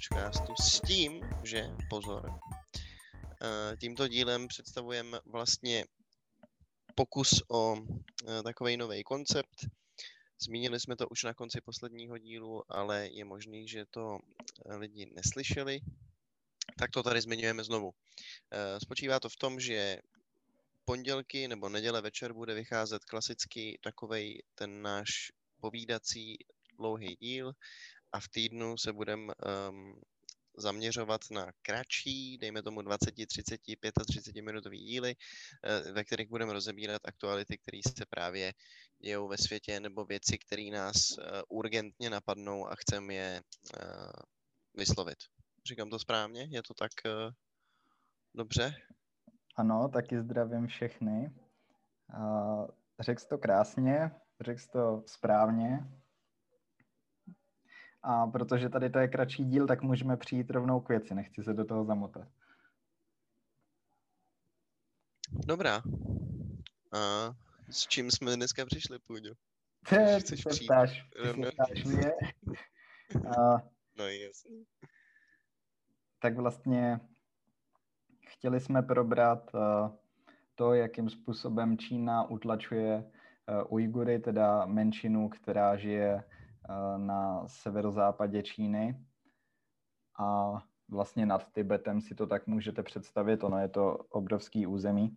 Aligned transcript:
pročkástu 0.00 0.54
s 0.62 0.80
tím, 0.80 1.20
že 1.44 1.68
pozor, 1.90 2.30
eh, 3.42 3.76
tímto 3.76 4.08
dílem 4.08 4.48
představujeme 4.48 5.20
vlastně 5.26 5.84
pokus 6.94 7.42
o 7.50 7.76
eh, 7.76 8.42
takový 8.42 8.76
nový 8.76 9.04
koncept. 9.04 9.66
Zmínili 10.40 10.80
jsme 10.80 10.96
to 10.96 11.08
už 11.08 11.22
na 11.24 11.34
konci 11.34 11.60
posledního 11.60 12.18
dílu, 12.18 12.62
ale 12.68 13.08
je 13.12 13.24
možný, 13.24 13.68
že 13.68 13.84
to 13.90 14.18
eh, 14.66 14.76
lidi 14.76 15.06
neslyšeli, 15.06 15.80
tak 16.78 16.90
to 16.90 17.02
tady 17.02 17.20
zmiňujeme 17.20 17.64
znovu. 17.64 17.92
Spočívá 18.82 19.20
to 19.20 19.28
v 19.28 19.36
tom, 19.36 19.60
že 19.60 19.98
pondělky 20.84 21.48
nebo 21.48 21.68
neděle 21.68 22.00
večer 22.00 22.32
bude 22.32 22.54
vycházet 22.54 23.04
klasicky 23.04 23.78
takový 23.82 24.42
ten 24.54 24.82
náš 24.82 25.32
povídací 25.60 26.38
dlouhý 26.78 27.16
díl 27.20 27.52
a 28.12 28.20
v 28.20 28.28
týdnu 28.28 28.76
se 28.76 28.92
budeme 28.92 29.32
um, 29.34 30.00
zaměřovat 30.56 31.20
na 31.30 31.52
kratší, 31.62 32.38
dejme 32.38 32.62
tomu 32.62 32.82
20, 32.82 33.14
30, 33.26 33.60
35 34.08 34.42
minutový 34.42 34.78
díly, 34.78 35.14
eh, 35.64 35.92
ve 35.92 36.04
kterých 36.04 36.28
budeme 36.28 36.52
rozebírat 36.52 37.02
aktuality, 37.04 37.58
které 37.58 37.80
se 37.98 38.06
právě 38.10 38.52
dějou 38.98 39.28
ve 39.28 39.38
světě, 39.38 39.80
nebo 39.80 40.04
věci, 40.04 40.38
které 40.38 40.70
nás 40.72 40.96
eh, 40.96 41.42
urgentně 41.48 42.10
napadnou 42.10 42.68
a 42.68 42.74
chceme 42.76 43.14
je 43.14 43.42
eh, 43.80 44.12
vyslovit. 44.74 45.18
Říkám 45.66 45.90
to 45.90 45.98
správně? 45.98 46.48
Je 46.50 46.62
to 46.62 46.74
tak 46.74 46.92
dobře? 48.34 48.74
Ano, 49.56 49.88
taky 49.88 50.20
zdravím 50.20 50.66
všechny. 50.66 51.34
Řekl 53.00 53.20
jsi 53.20 53.28
to 53.28 53.38
krásně, 53.38 54.10
řekl 54.40 54.60
jsi 54.60 54.68
to 54.68 55.02
správně. 55.06 55.99
A 58.02 58.26
protože 58.26 58.68
tady 58.68 58.90
to 58.90 58.98
je 58.98 59.08
kratší 59.08 59.44
díl, 59.44 59.66
tak 59.66 59.82
můžeme 59.82 60.16
přijít 60.16 60.50
rovnou 60.50 60.80
k 60.80 60.88
věci, 60.88 61.14
nechci 61.14 61.42
se 61.44 61.54
do 61.54 61.64
toho 61.64 61.84
zamotat. 61.84 62.28
Dobrá. 65.46 65.82
A 66.92 67.30
s 67.70 67.86
čím 67.86 68.10
jsme 68.10 68.36
dneska 68.36 68.66
přišli, 68.66 68.98
Půjďo? 68.98 69.34
Ty 69.88 70.20
se 70.20 70.64
ptáš, 70.64 71.02
ptáš 71.54 71.84
mě. 71.84 72.12
A, 73.38 73.62
no 73.98 74.08
jasně. 74.08 74.64
Tak 76.18 76.36
vlastně 76.36 77.00
chtěli 78.26 78.60
jsme 78.60 78.82
probrat 78.82 79.54
uh, 79.54 79.60
to, 80.54 80.74
jakým 80.74 81.10
způsobem 81.10 81.78
Čína 81.78 82.30
utlačuje 82.30 83.04
uh, 83.04 83.72
Ujgury, 83.72 84.18
teda 84.18 84.66
menšinu, 84.66 85.28
která 85.28 85.76
žije 85.76 86.24
na 86.96 87.48
severozápadě 87.48 88.42
Číny. 88.42 89.04
A 90.18 90.58
vlastně 90.88 91.26
nad 91.26 91.52
Tibetem 91.52 92.00
si 92.00 92.14
to 92.14 92.26
tak 92.26 92.46
můžete 92.46 92.82
představit, 92.82 93.44
ono 93.44 93.58
je 93.58 93.68
to 93.68 93.96
obrovský 93.96 94.66
území. 94.66 95.16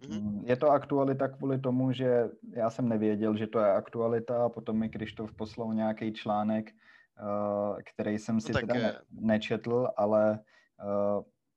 Mm-hmm. 0.00 0.42
Je 0.44 0.56
to 0.56 0.70
aktualita 0.70 1.28
kvůli 1.28 1.58
tomu, 1.58 1.92
že 1.92 2.30
já 2.50 2.70
jsem 2.70 2.88
nevěděl, 2.88 3.36
že 3.36 3.46
to 3.46 3.58
je 3.58 3.72
aktualita 3.72 4.44
a 4.44 4.48
potom 4.48 4.78
mi 4.78 4.88
Krištof 4.88 5.32
poslal 5.32 5.74
nějaký 5.74 6.12
článek, 6.12 6.72
uh, 6.72 7.78
který 7.94 8.18
jsem 8.18 8.40
si 8.40 8.52
no 8.52 8.60
teda 8.60 8.74
ne- 8.74 8.98
nečetl, 9.10 9.88
ale 9.96 10.40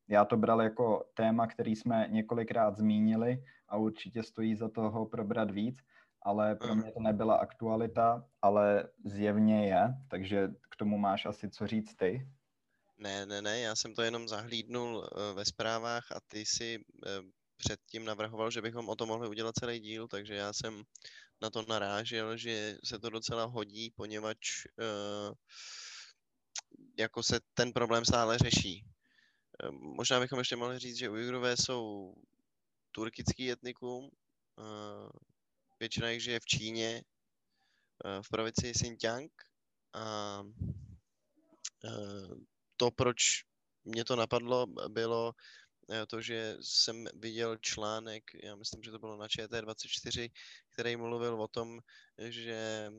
já 0.07 0.25
to 0.25 0.38
bral 0.38 0.61
jako 0.61 1.05
téma, 1.13 1.47
který 1.47 1.75
jsme 1.75 2.07
několikrát 2.11 2.78
zmínili 2.78 3.44
a 3.67 3.78
určitě 3.78 4.23
stojí 4.23 4.55
za 4.55 4.69
toho 4.69 5.05
probrat 5.05 5.51
víc, 5.51 5.78
ale 6.27 6.55
pro 6.55 6.75
mě 6.75 6.91
to 6.91 6.99
nebyla 6.99 7.35
aktualita, 7.35 8.27
ale 8.41 8.89
zjevně 9.05 9.67
je, 9.67 9.93
takže 10.09 10.47
k 10.69 10.75
tomu 10.75 10.97
máš 10.97 11.25
asi 11.25 11.49
co 11.49 11.67
říct 11.67 11.95
ty. 11.95 12.27
Ne, 12.97 13.25
ne, 13.25 13.41
ne, 13.41 13.59
já 13.59 13.75
jsem 13.75 13.93
to 13.95 14.01
jenom 14.01 14.27
zahlídnul 14.27 14.97
uh, 14.97 15.37
ve 15.37 15.45
zprávách 15.45 16.11
a 16.11 16.19
ty 16.27 16.45
si 16.45 16.79
uh, 16.79 17.11
předtím 17.57 18.05
navrhoval, 18.05 18.51
že 18.51 18.61
bychom 18.61 18.89
o 18.89 18.95
tom 18.95 19.09
mohli 19.09 19.27
udělat 19.27 19.55
celý 19.55 19.79
díl, 19.79 20.07
takže 20.07 20.35
já 20.35 20.53
jsem 20.53 20.83
na 21.41 21.49
to 21.49 21.63
narážel, 21.69 22.37
že 22.37 22.77
se 22.83 22.99
to 22.99 23.09
docela 23.09 23.45
hodí, 23.45 23.91
poněvadž 23.95 24.66
uh, 24.66 25.33
jako 26.99 27.23
se 27.23 27.39
ten 27.53 27.73
problém 27.73 28.05
stále 28.05 28.37
řeší. 28.37 28.85
Možná 29.71 30.19
bychom 30.19 30.39
ještě 30.39 30.55
mohli 30.55 30.79
říct, 30.79 30.97
že 30.97 31.09
Ujgurové 31.09 31.57
jsou 31.57 32.13
turkický 32.91 33.51
etnikum. 33.51 34.09
Většina 35.79 36.09
jich 36.09 36.23
žije 36.23 36.39
v 36.39 36.45
Číně, 36.45 37.03
ehm, 38.05 38.23
v 38.23 38.29
provincii 38.29 38.73
Xinjiang. 38.73 39.31
A 39.93 40.43
to, 42.77 42.91
proč 42.91 43.43
mě 43.85 44.05
to 44.05 44.16
napadlo, 44.16 44.67
bylo 44.87 45.33
eh, 45.89 46.05
to, 46.05 46.21
že 46.21 46.57
jsem 46.61 47.07
viděl 47.13 47.57
článek, 47.57 48.23
já 48.43 48.55
myslím, 48.55 48.83
že 48.83 48.91
to 48.91 48.99
bylo 48.99 49.17
na 49.17 49.27
ČT24, 49.27 50.31
který 50.73 50.95
mluvil 50.95 51.41
o 51.41 51.47
tom, 51.47 51.79
že 52.17 52.91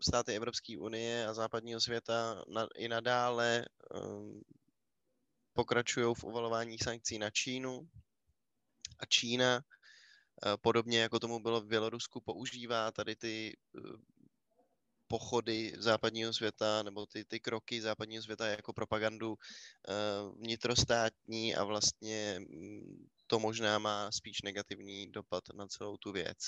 státy 0.00 0.34
Evropské 0.34 0.78
unie 0.78 1.26
a 1.26 1.34
západního 1.34 1.80
světa 1.80 2.44
i 2.76 2.88
nadále 2.88 3.64
pokračují 5.52 6.14
v 6.14 6.24
uvalování 6.24 6.78
sankcí 6.78 7.18
na 7.18 7.30
Čínu 7.30 7.88
a 8.98 9.06
Čína, 9.06 9.56
eh, 9.56 9.81
podobně 10.56 11.00
jako 11.00 11.18
tomu 11.18 11.40
bylo 11.40 11.60
v 11.60 11.66
Bělorusku, 11.66 12.20
používá 12.20 12.90
tady 12.92 13.16
ty 13.16 13.56
eh, 13.76 13.80
pochody 15.06 15.72
západního 15.78 16.32
světa 16.32 16.82
nebo 16.82 17.06
ty, 17.06 17.24
ty 17.24 17.40
kroky 17.40 17.82
západního 17.82 18.22
světa 18.22 18.46
jako 18.46 18.72
propagandu 18.72 19.34
eh, 19.36 19.92
vnitrostátní 20.38 21.54
a 21.54 21.64
vlastně 21.64 22.40
mm, 22.40 23.06
to 23.26 23.38
možná 23.38 23.78
má 23.78 24.12
spíš 24.12 24.42
negativní 24.42 25.12
dopad 25.12 25.44
na 25.54 25.66
celou 25.66 25.96
tu 25.96 26.12
věc. 26.12 26.38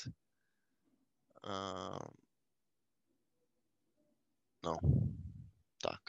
No, 4.65 4.77
tak. 5.83 6.00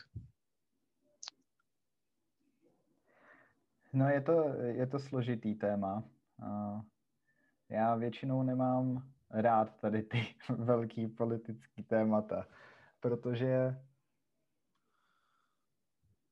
No 3.94 4.10
je 4.10 4.22
to, 4.22 4.54
je 4.64 4.88
to 4.88 5.00
složitý 5.00 5.56
téma. 5.56 6.04
Já 7.70 7.96
většinou 7.96 8.44
nemám 8.44 9.04
rád 9.30 9.76
tady 9.76 10.04
ty 10.04 10.36
velký 10.50 11.08
politický 11.08 11.84
témata, 11.84 12.48
protože 13.00 13.82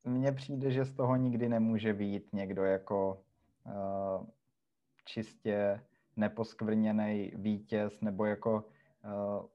mně 0.03 0.31
přijde, 0.31 0.71
že 0.71 0.85
z 0.85 0.93
toho 0.93 1.15
nikdy 1.15 1.49
nemůže 1.49 1.93
být 1.93 2.33
někdo 2.33 2.63
jako 2.63 3.23
uh, 3.65 4.27
čistě 5.05 5.85
neposkvrněný 6.15 7.31
vítěz, 7.35 8.01
nebo 8.01 8.25
jako 8.25 8.65
uh, 9.03 9.45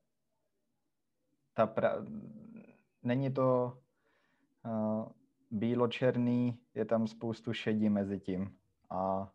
ta 1.54 1.66
pra... 1.66 1.96
není 3.02 3.32
to 3.32 3.78
uh, 4.64 5.08
bíločerný, 5.50 6.58
je 6.74 6.84
tam 6.84 7.06
spoustu 7.06 7.52
šedí 7.52 7.88
mezi 7.88 8.20
tím 8.20 8.56
a 8.90 9.32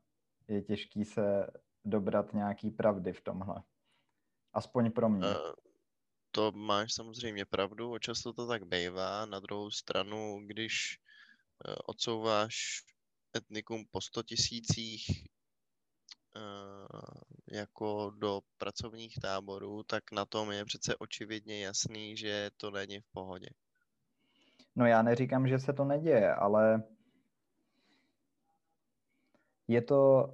je 0.47 0.61
těžký 0.61 1.05
se 1.05 1.47
dobrat 1.85 2.33
nějaký 2.33 2.71
pravdy 2.71 3.13
v 3.13 3.21
tomhle. 3.21 3.63
Aspoň 4.53 4.91
pro 4.91 5.09
mě. 5.09 5.27
To 6.31 6.51
máš 6.51 6.93
samozřejmě 6.93 7.45
pravdu, 7.45 7.99
často 7.99 8.33
to 8.33 8.47
tak 8.47 8.63
bývá. 8.63 9.25
Na 9.25 9.39
druhou 9.39 9.71
stranu, 9.71 10.41
když 10.45 10.99
uh, 11.67 11.75
odsouváš 11.85 12.83
etnikum 13.37 13.85
po 13.91 14.01
100 14.01 14.23
tisících 14.23 15.25
uh, 16.35 16.99
jako 17.51 18.11
do 18.17 18.41
pracovních 18.57 19.15
táborů, 19.21 19.83
tak 19.83 20.11
na 20.11 20.25
tom 20.25 20.51
je 20.51 20.65
přece 20.65 20.95
očividně 20.95 21.65
jasný, 21.65 22.17
že 22.17 22.49
to 22.57 22.71
není 22.71 22.99
v 22.99 23.11
pohodě. 23.11 23.49
No 24.75 24.85
já 24.85 25.01
neříkám, 25.01 25.47
že 25.47 25.59
se 25.59 25.73
to 25.73 25.85
neděje, 25.85 26.33
ale 26.33 26.83
je 29.67 29.81
to, 29.81 30.33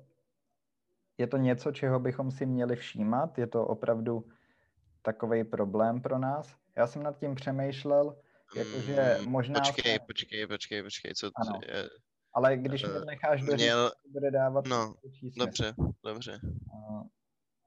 je 1.19 1.27
to 1.27 1.38
něco, 1.38 1.71
čeho 1.71 2.00
bychom 2.00 2.31
si 2.31 2.45
měli 2.45 2.75
všímat? 2.75 3.38
Je 3.38 3.48
to 3.48 3.68
opravdu 3.68 4.30
takový 5.01 5.44
problém 5.44 6.01
pro 6.01 6.18
nás? 6.18 6.56
Já 6.75 6.88
jsem 6.88 7.04
nad 7.04 7.19
tím 7.19 7.36
přemýšlel, 7.36 8.18
jakože 8.56 9.18
mm, 9.21 9.31
možná... 9.31 9.60
Počkej, 9.60 9.95
jsme... 9.95 10.06
počkej, 10.06 10.48
počkej, 10.48 10.83
počkej, 10.83 11.13
co 11.13 11.31
ano. 11.36 11.60
Je... 11.68 11.89
Ale 12.33 12.57
když 12.57 12.83
uh, 12.83 13.06
necháš 13.06 13.42
do 13.42 13.54
měl... 13.54 13.92
bude 14.12 14.31
dávat 14.31 14.66
No, 14.68 14.95
dobře, 15.38 15.74
dobře. 16.04 16.39
Uh, 16.44 17.04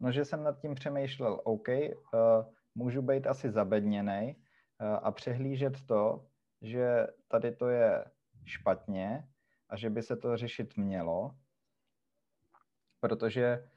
no, 0.00 0.12
že 0.12 0.24
jsem 0.24 0.42
nad 0.42 0.60
tím 0.60 0.74
přemýšlel, 0.74 1.40
OK, 1.44 1.68
uh, 1.68 1.74
můžu 2.74 3.02
být 3.02 3.26
asi 3.26 3.50
zabedněnej 3.50 4.36
uh, 4.80 4.98
a 5.02 5.10
přehlížet 5.10 5.86
to, 5.86 6.26
že 6.62 7.06
tady 7.28 7.56
to 7.56 7.68
je 7.68 8.04
špatně 8.44 9.28
a 9.68 9.76
že 9.76 9.90
by 9.90 10.02
se 10.02 10.16
to 10.16 10.36
řešit 10.36 10.76
mělo, 10.76 11.30
protože 13.02 13.68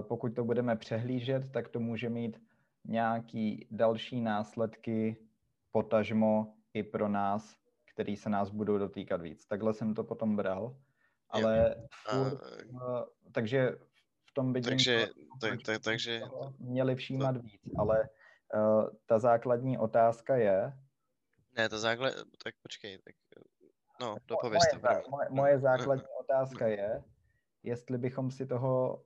pokud 0.00 0.34
to 0.34 0.44
budeme 0.44 0.76
přehlížet, 0.76 1.52
tak 1.52 1.68
to 1.68 1.80
může 1.80 2.08
mít 2.08 2.42
nějaký 2.84 3.68
další 3.70 4.20
následky 4.20 5.16
potažmo 5.70 6.54
i 6.74 6.82
pro 6.82 7.08
nás, 7.08 7.56
který 7.94 8.16
se 8.16 8.30
nás 8.30 8.50
budou 8.50 8.78
dotýkat 8.78 9.22
víc. 9.22 9.46
Takhle 9.46 9.74
jsem 9.74 9.94
to 9.94 10.04
potom 10.04 10.36
bral, 10.36 10.76
ale 11.30 11.74
furt, 12.10 12.42
a... 12.82 13.06
takže 13.32 13.70
v 14.30 14.34
tom 14.34 14.52
vidím, 14.52 14.70
takže, 14.70 15.06
to, 15.06 15.12
tak, 15.40 15.62
tak, 15.62 15.82
takže 15.82 16.20
měli 16.58 16.94
všímat 16.94 17.36
to... 17.36 17.42
víc, 17.42 17.62
ale 17.78 18.08
uh, 18.54 18.88
ta 19.06 19.18
základní 19.18 19.78
otázka 19.78 20.36
je... 20.36 20.72
Ne, 21.56 21.68
ta 21.68 21.78
základ, 21.78 22.14
tak 22.44 22.54
počkej, 22.62 22.98
tak 22.98 23.14
no, 24.00 24.16
dopověz 24.26 24.62
moje, 24.72 25.02
to. 25.02 25.10
Moje, 25.10 25.28
moje 25.30 25.58
základní 25.58 26.04
otázka 26.20 26.66
je, 26.66 27.02
jestli 27.66 27.98
bychom 27.98 28.30
si 28.30 28.46
toho 28.46 29.04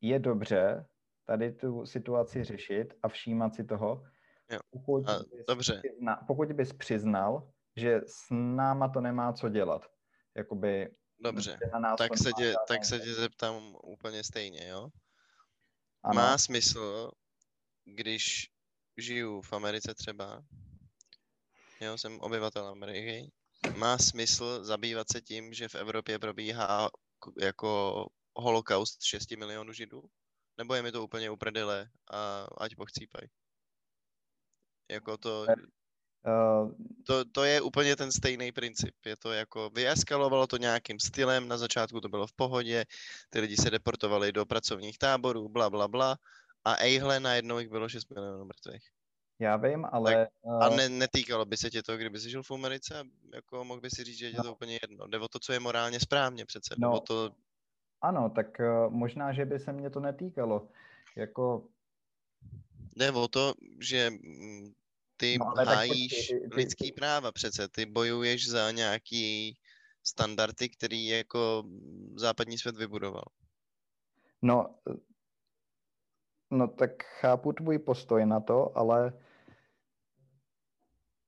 je 0.00 0.18
dobře 0.18 0.86
tady 1.24 1.52
tu 1.52 1.86
situaci 1.86 2.44
řešit 2.44 2.94
a 3.02 3.08
všímat 3.08 3.54
si 3.54 3.64
toho, 3.64 4.02
Jo. 4.50 4.58
Pokud, 4.70 5.08
a, 5.08 5.18
bys 5.18 5.44
dobře. 5.48 5.82
Přizna, 5.84 6.16
pokud 6.26 6.52
bys 6.52 6.72
přiznal, 6.72 7.52
že 7.76 8.00
s 8.06 8.30
náma 8.30 8.88
to 8.88 9.00
nemá 9.00 9.32
co 9.32 9.48
dělat, 9.48 9.82
jakoby 10.36 10.94
Dobře, 11.18 11.58
tak 11.98 12.18
se, 12.18 12.30
tě, 12.32 12.54
tak 12.68 12.84
se 12.84 13.00
tě 13.00 13.14
zeptám 13.14 13.76
úplně 13.82 14.24
stejně, 14.24 14.68
jo? 14.68 14.88
Ano. 16.02 16.14
Má 16.14 16.38
smysl, 16.38 17.10
když 17.84 18.50
žiju 18.96 19.42
v 19.42 19.52
Americe 19.52 19.94
třeba, 19.94 20.44
jo, 21.80 21.98
jsem 21.98 22.20
obyvatel 22.20 22.66
Ameriky, 22.66 23.32
má 23.76 23.98
smysl 23.98 24.64
zabývat 24.64 25.06
se 25.12 25.20
tím, 25.20 25.54
že 25.54 25.68
v 25.68 25.74
Evropě 25.74 26.18
probíhá 26.18 26.90
jako 27.40 28.06
holokaust 28.36 29.02
6 29.02 29.30
milionů 29.30 29.72
židů? 29.72 30.02
Nebo 30.58 30.74
je 30.74 30.82
mi 30.82 30.92
to 30.92 31.04
úplně 31.04 31.30
uprdele 31.30 31.90
a 32.10 32.46
ať 32.58 32.74
pochcípají? 32.74 33.28
Jako 34.90 35.16
to, 35.16 35.46
to, 37.06 37.24
to 37.24 37.44
je 37.44 37.60
úplně 37.60 37.96
ten 37.96 38.12
stejný 38.12 38.52
princip. 38.52 38.94
Je 39.06 39.16
to 39.16 39.32
jako, 39.32 39.70
vyeskalovalo 39.70 40.46
to 40.46 40.56
nějakým 40.56 41.00
stylem, 41.00 41.48
na 41.48 41.58
začátku 41.58 42.00
to 42.00 42.08
bylo 42.08 42.26
v 42.26 42.32
pohodě, 42.32 42.84
ty 43.30 43.40
lidi 43.40 43.56
se 43.56 43.70
deportovali 43.70 44.32
do 44.32 44.46
pracovních 44.46 44.98
táborů, 44.98 45.48
bla, 45.48 45.70
bla, 45.70 45.88
bla, 45.88 46.16
a 46.64 46.76
ejhle, 46.76 47.20
najednou 47.20 47.58
jich 47.58 47.68
bylo 47.68 47.88
6 47.88 48.10
milionů 48.10 48.44
mrtvých. 48.44 48.90
Já 49.38 49.56
vím, 49.56 49.86
ale... 49.92 50.14
Tak, 50.14 50.28
a 50.60 50.68
ne, 50.68 50.88
netýkalo 50.88 51.44
by 51.44 51.56
se 51.56 51.70
tě 51.70 51.82
to, 51.82 51.96
kdyby 51.96 52.20
jsi 52.20 52.30
žil 52.30 52.42
v 52.42 52.50
Americe, 52.50 53.04
jako 53.34 53.64
mohl 53.64 53.80
by 53.80 53.90
si 53.90 54.04
říct, 54.04 54.18
že 54.18 54.26
je 54.26 54.34
no. 54.36 54.42
to 54.42 54.52
úplně 54.52 54.78
jedno. 54.82 55.06
Jde 55.06 55.18
o 55.18 55.28
to, 55.28 55.38
co 55.38 55.52
je 55.52 55.60
morálně 55.60 56.00
správně 56.00 56.46
přece. 56.46 56.74
No, 56.78 57.00
to... 57.00 57.30
Ano, 58.00 58.30
tak 58.30 58.46
uh, 58.60 58.92
možná, 58.92 59.32
že 59.32 59.44
by 59.44 59.58
se 59.58 59.72
mě 59.72 59.90
to 59.90 60.00
netýkalo. 60.00 60.68
Jako 61.16 61.68
Jde 62.96 63.10
o 63.12 63.28
to, 63.28 63.54
že 63.80 64.10
mm, 64.10 64.72
ty 65.16 65.38
no, 65.38 65.64
hájíš 65.64 66.26
ty, 66.28 66.40
ty, 66.40 66.48
ty, 66.48 66.56
lidský 66.56 66.92
práva 66.92 67.32
přece, 67.32 67.68
ty 67.68 67.86
bojuješ 67.86 68.48
za 68.48 68.70
nějaký 68.70 69.56
standardy, 70.04 70.68
který 70.68 71.06
jako 71.06 71.64
západní 72.16 72.58
svět 72.58 72.76
vybudoval. 72.76 73.24
No, 74.42 74.74
no 76.50 76.68
tak 76.68 77.02
chápu 77.02 77.52
tvůj 77.52 77.78
postoj 77.78 78.26
na 78.26 78.40
to, 78.40 78.78
ale 78.78 79.12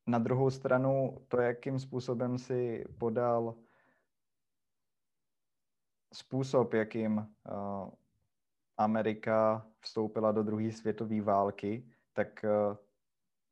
na 0.06 0.18
druhou 0.18 0.50
stranu 0.50 1.18
to, 1.28 1.40
jakým 1.40 1.78
způsobem 1.78 2.38
si 2.38 2.84
podal 2.98 3.54
způsob, 6.12 6.74
jakým 6.74 7.16
uh, 7.16 7.90
Amerika 8.76 9.66
vstoupila 9.80 10.32
do 10.32 10.42
druhé 10.42 10.72
světové 10.72 11.20
války, 11.20 11.90
tak 12.12 12.44
uh, 12.44 12.76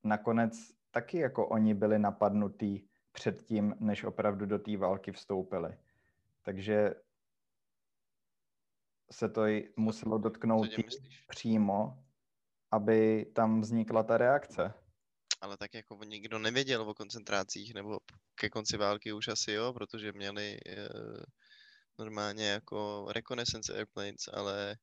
nakonec 0.05 0.75
taky 0.91 1.19
jako 1.19 1.49
oni 1.49 1.75
byli 1.75 1.99
napadnutí 1.99 2.89
předtím, 3.13 3.75
než 3.81 4.05
opravdu 4.05 4.47
do 4.47 4.59
té 4.59 4.77
války 4.77 5.13
vstoupili. 5.13 5.77
Takže 6.43 6.95
se 9.11 9.29
to 9.29 9.43
muselo 9.77 10.19
dotknout 10.19 10.69
přímo, 11.29 12.05
aby 12.71 13.27
tam 13.35 13.61
vznikla 13.61 14.03
ta 14.03 14.19
reakce. 14.19 14.75
Ale 15.41 15.57
tak 15.57 15.75
jako 15.75 16.05
nikdo 16.05 16.39
nevěděl 16.39 16.83
o 16.83 16.95
koncentrácích, 16.95 17.75
nebo 17.75 17.99
ke 18.35 18.51
konci 18.51 18.77
války 18.77 19.13
už 19.13 19.29
asi 19.29 19.53
jo, 19.53 19.73
protože 19.73 20.13
měli 20.13 20.59
e, 20.67 20.89
normálně 21.99 22.49
jako 22.49 23.07
reconnaissance 23.11 23.75
airplanes, 23.75 24.29
ale... 24.33 24.77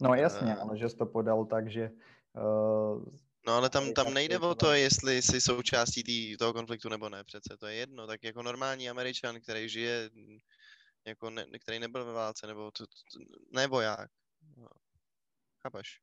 No 0.00 0.14
jasně, 0.14 0.52
e, 0.52 0.56
ale 0.56 0.78
že 0.78 0.88
jsi 0.88 0.96
to 0.96 1.06
podal 1.06 1.44
tak, 1.44 1.70
že 1.70 1.90
uh, 2.36 3.04
No 3.46 3.52
ale 3.52 3.70
tam, 3.70 3.92
tam 3.92 4.14
nejde 4.14 4.38
o 4.38 4.54
to, 4.54 4.72
jestli 4.72 5.22
jsi 5.22 5.40
součástí 5.40 6.02
tý, 6.02 6.36
toho 6.36 6.52
konfliktu 6.52 6.88
nebo 6.88 7.08
ne, 7.08 7.24
přece 7.24 7.56
to 7.56 7.66
je 7.66 7.74
jedno. 7.74 8.06
Tak 8.06 8.24
jako 8.24 8.42
normální 8.42 8.90
američan, 8.90 9.40
který 9.40 9.68
žije, 9.68 10.10
jako 11.06 11.30
ne, 11.30 11.46
který 11.58 11.78
nebyl 11.78 12.04
ve 12.04 12.12
válce, 12.12 12.46
nebo 12.46 12.70
to, 12.70 12.86
to, 12.86 12.92
ne 13.52 13.66
voják. 13.66 14.10
No. 14.56 14.68
Chápeš? 15.62 16.00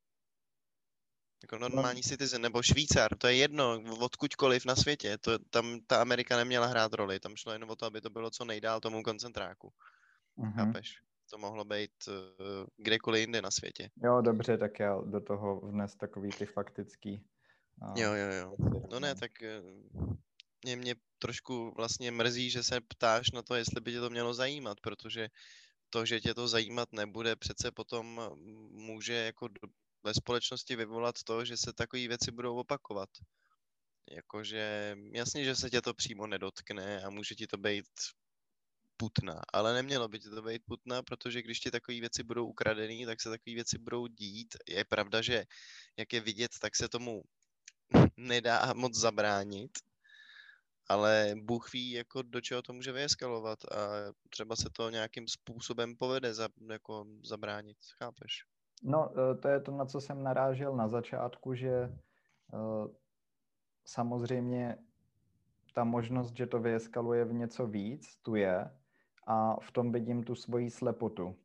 Jako 1.43 1.57
no. 1.57 1.69
normální 1.69 2.01
no. 2.05 2.09
citizen 2.09 2.41
nebo 2.41 2.63
Švýcar, 2.63 3.17
to 3.17 3.27
je 3.27 3.35
jedno, 3.35 3.81
odkudkoliv 3.99 4.65
na 4.65 4.75
světě. 4.75 5.17
To, 5.17 5.39
tam 5.39 5.79
ta 5.87 6.01
Amerika 6.01 6.37
neměla 6.37 6.67
hrát 6.67 6.93
roli, 6.93 7.19
tam 7.19 7.35
šlo 7.35 7.51
jen 7.51 7.63
o 7.71 7.75
to, 7.75 7.85
aby 7.85 8.01
to 8.01 8.09
bylo 8.09 8.29
co 8.29 8.45
nejdál 8.45 8.79
tomu 8.79 9.03
koncentráku. 9.03 9.73
Uh-huh. 10.37 10.53
Chápeš? 10.53 11.01
To 11.29 11.37
mohlo 11.37 11.65
být 11.65 11.91
uh, 12.07 12.13
kdekoliv 12.77 13.21
jinde 13.21 13.41
na 13.41 13.51
světě. 13.51 13.89
Jo, 14.03 14.21
dobře, 14.21 14.57
tak 14.57 14.79
já 14.79 15.01
do 15.01 15.21
toho 15.21 15.59
vnes 15.59 15.95
takový 15.95 16.29
ty 16.29 16.45
faktický 16.45 17.25
a 17.81 17.93
jo, 17.99 18.13
jo, 18.13 18.31
jo. 18.31 18.55
No 18.91 18.99
ne, 18.99 19.15
tak 19.15 19.41
eh, 19.41 19.61
mě, 20.63 20.75
mě 20.75 20.95
trošku 21.19 21.73
vlastně 21.75 22.11
mrzí, 22.11 22.49
že 22.49 22.63
se 22.63 22.81
ptáš 22.81 23.31
na 23.31 23.41
to, 23.41 23.55
jestli 23.55 23.81
by 23.81 23.91
tě 23.91 23.99
to 23.99 24.09
mělo 24.09 24.33
zajímat, 24.33 24.77
protože 24.81 25.29
to, 25.89 26.05
že 26.05 26.21
tě 26.21 26.33
to 26.33 26.47
zajímat 26.47 26.89
nebude, 26.91 27.35
přece 27.35 27.71
potom 27.71 28.21
může 28.71 29.13
jako 29.13 29.49
ve 30.03 30.13
společnosti 30.13 30.75
vyvolat 30.75 31.15
to, 31.23 31.45
že 31.45 31.57
se 31.57 31.73
takové 31.73 32.07
věci 32.07 32.31
budou 32.31 32.55
opakovat. 32.55 33.09
Jakože 34.11 34.95
jasně, 35.11 35.43
že 35.43 35.55
se 35.55 35.69
tě 35.69 35.81
to 35.81 35.93
přímo 35.93 36.27
nedotkne 36.27 37.03
a 37.03 37.09
může 37.09 37.35
ti 37.35 37.47
to 37.47 37.57
být 37.57 37.85
putná, 38.97 39.41
ale 39.53 39.73
nemělo 39.73 40.07
by 40.07 40.19
ti 40.19 40.29
to 40.29 40.41
být 40.41 40.61
putná, 40.65 41.03
protože 41.03 41.41
když 41.41 41.59
ti 41.59 41.71
takové 41.71 41.99
věci 41.99 42.23
budou 42.23 42.47
ukradený, 42.47 43.05
tak 43.05 43.21
se 43.21 43.29
takové 43.29 43.53
věci 43.53 43.77
budou 43.77 44.07
dít. 44.07 44.57
Je 44.67 44.85
pravda, 44.85 45.21
že 45.21 45.45
jak 45.97 46.13
je 46.13 46.19
vidět, 46.19 46.51
tak 46.61 46.75
se 46.75 46.89
tomu 46.89 47.23
nedá 48.17 48.73
moc 48.73 48.95
zabránit, 48.95 49.71
ale 50.93 51.35
Bůh 51.43 51.73
ví, 51.73 51.91
jako 51.91 52.21
do 52.21 52.41
čeho 52.41 52.61
to 52.61 52.73
může 52.73 52.91
vyeskalovat 52.91 53.59
a 53.71 53.77
třeba 54.29 54.55
se 54.55 54.69
to 54.69 54.89
nějakým 54.89 55.27
způsobem 55.27 55.95
povede 55.95 56.33
za, 56.33 56.49
jako 56.71 57.05
zabránit, 57.23 57.77
chápeš? 57.97 58.45
No, 58.83 59.11
e, 59.17 59.35
to 59.35 59.47
je 59.47 59.59
to, 59.59 59.71
na 59.71 59.85
co 59.85 60.01
jsem 60.01 60.23
narážel 60.23 60.75
na 60.75 60.87
začátku, 60.87 61.53
že 61.53 61.89
uh, 62.53 62.87
samozřejmě 63.85 64.77
ta 65.73 65.83
možnost, 65.83 66.37
že 66.37 66.47
to 66.47 66.59
vyeskaluje 66.59 67.25
v 67.25 67.33
něco 67.33 67.67
víc, 67.67 68.15
tu 68.21 68.35
je 68.35 68.69
a 69.27 69.59
v 69.59 69.71
tom 69.71 69.91
vidím 69.91 70.23
tu 70.23 70.35
svoji 70.35 70.69
slepotu. 70.69 71.35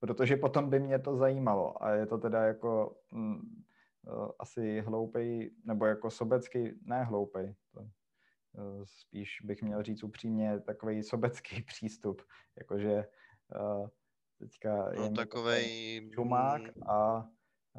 Protože 0.00 0.36
potom 0.36 0.70
by 0.70 0.80
mě 0.80 0.98
to 0.98 1.16
zajímalo 1.16 1.82
a 1.82 1.90
je 1.90 2.06
to 2.06 2.18
teda 2.18 2.42
jako 2.42 2.96
mm, 3.12 3.36
uh, 3.36 4.30
asi 4.38 4.80
hloupej, 4.80 5.50
nebo 5.64 5.86
jako 5.86 6.10
sobecký, 6.10 6.80
ne 6.82 7.04
hloupej, 7.04 7.54
to, 7.74 7.88
spíš 8.84 9.38
bych 9.44 9.62
měl 9.62 9.82
říct 9.82 10.02
upřímně 10.02 10.60
takový 10.60 11.02
sobecký 11.02 11.62
přístup, 11.66 12.22
jakože 12.58 13.04
uh, 13.60 13.88
teďka 14.38 14.90
no, 14.96 15.04
je 15.04 15.10
takovej... 15.10 16.10
čumák 16.14 16.62
a 16.88 17.28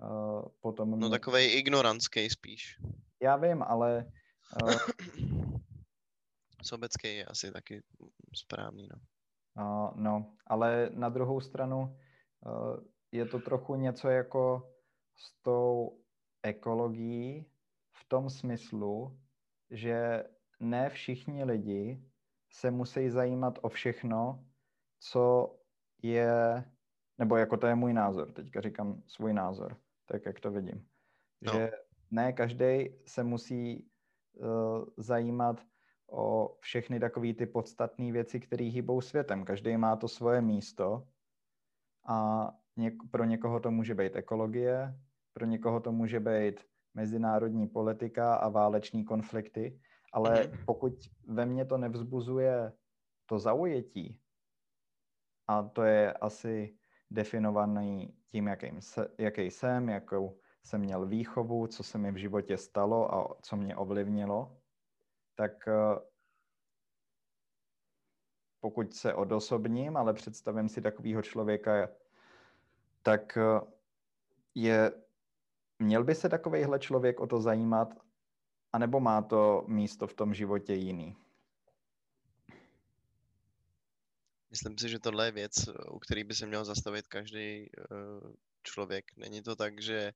uh, 0.04 0.48
potom... 0.60 0.92
No 0.92 0.98
mě... 0.98 1.10
takovej 1.10 1.58
ignorantský 1.58 2.30
spíš. 2.30 2.78
Já 3.22 3.36
vím, 3.36 3.64
ale... 3.64 4.06
Uh, 4.64 4.74
Sobecký 6.64 7.16
je 7.16 7.26
asi 7.26 7.52
taky 7.52 7.84
správný, 8.36 8.88
no. 8.88 9.00
Uh, 9.64 9.92
no, 9.96 10.36
ale 10.48 10.90
na 10.94 11.10
druhou 11.10 11.42
stranu 11.42 11.98
uh, 12.46 12.78
je 13.12 13.26
to 13.26 13.40
trochu 13.40 13.76
něco 13.76 14.10
jako 14.10 14.72
s 15.18 15.42
tou 15.42 16.00
ekologií 16.44 17.46
v 17.92 18.06
tom 18.08 18.30
smyslu, 18.30 19.20
že 19.72 20.24
ne 20.60 20.90
všichni 20.90 21.44
lidi 21.44 22.04
se 22.52 22.72
musí 22.72 23.10
zajímat 23.10 23.60
o 23.62 23.70
všechno, 23.70 24.46
co 25.00 25.56
je, 26.02 26.64
nebo 27.18 27.38
jako 27.38 27.58
to 27.58 27.68
je 27.68 27.76
můj 27.76 27.94
názor, 27.94 28.32
teďka 28.32 28.62
říkám 28.62 29.04
svůj 29.08 29.34
názor, 29.34 29.78
tak 30.06 30.26
jak 30.26 30.40
to 30.40 30.52
vidím. 30.52 30.88
No. 31.42 31.54
Že 31.54 31.72
ne 32.12 32.34
každý 32.34 32.90
se 33.06 33.24
musí 33.24 33.90
uh, 34.34 34.86
zajímat 34.98 35.66
o 36.12 36.58
všechny 36.60 37.00
takové 37.00 37.34
ty 37.34 37.46
podstatné 37.46 38.12
věci, 38.12 38.40
které 38.40 38.66
hýbou 38.66 39.02
světem. 39.02 39.46
Každý 39.46 39.78
má 39.78 39.96
to 39.96 40.08
svoje 40.08 40.42
místo 40.42 41.08
a 42.08 42.50
něk- 42.78 43.10
pro 43.12 43.24
někoho 43.24 43.60
to 43.60 43.72
může 43.72 43.96
být 43.96 44.16
ekologie, 44.16 45.00
pro 45.34 45.46
někoho 45.46 45.80
to 45.80 45.92
může 45.92 46.20
být 46.20 46.66
mezinárodní 46.94 47.68
politika 47.68 48.36
a 48.36 48.50
váleční 48.50 49.06
konflikty, 49.06 49.80
ale 50.14 50.48
Mhm. 50.48 50.66
pokud 50.66 50.94
ve 51.28 51.46
mně 51.46 51.66
to 51.66 51.78
nevzbuzuje 51.78 52.74
to 53.26 53.40
zaujetí, 53.40 54.22
a 55.48 55.64
to 55.64 55.84
je 55.84 56.14
asi 56.14 56.78
definovaný 57.12 58.18
tím, 58.26 58.48
jakým 58.48 58.82
se, 58.82 59.08
jaký 59.18 59.42
jsem, 59.42 59.90
jakou 59.90 60.40
jsem 60.64 60.82
měl 60.82 61.06
výchovu, 61.06 61.68
co 61.68 61.84
se 61.84 61.98
mi 61.98 62.12
v 62.12 62.16
životě 62.16 62.58
stalo 62.58 63.14
a 63.16 63.42
co 63.42 63.56
mě 63.56 63.76
ovlivnilo, 63.76 64.62
tak 65.36 65.68
eh, 65.68 66.00
pokud 68.60 68.94
se 68.94 69.14
odosobním, 69.14 69.98
ale 69.98 70.14
představím 70.14 70.70
si 70.70 70.82
takového 70.82 71.22
člověka, 71.22 71.90
tak 73.02 73.38
eh, 73.38 73.62
je, 74.56 74.92
měl 75.80 76.04
by 76.04 76.16
se 76.16 76.30
takovýhle 76.30 76.80
člověk 76.80 77.20
o 77.20 77.28
to 77.28 77.42
zajímat, 77.42 78.09
anebo 78.74 79.00
má 79.00 79.22
to 79.22 79.64
místo 79.68 80.08
v 80.08 80.14
tom 80.14 80.34
životě 80.34 80.74
jiný? 80.74 81.16
Myslím 84.52 84.78
si, 84.78 84.90
že 84.90 85.00
tohle 85.00 85.28
je 85.28 85.32
věc, 85.32 85.70
u 85.92 86.00
který 86.00 86.24
by 86.24 86.36
se 86.36 86.46
měl 86.46 86.66
zastavit 86.66 87.08
každý 87.08 87.40
eh, 87.40 87.70
člověk. 88.64 89.06
Není 89.18 89.42
to 89.42 89.56
tak, 89.56 89.82
že 89.82 90.14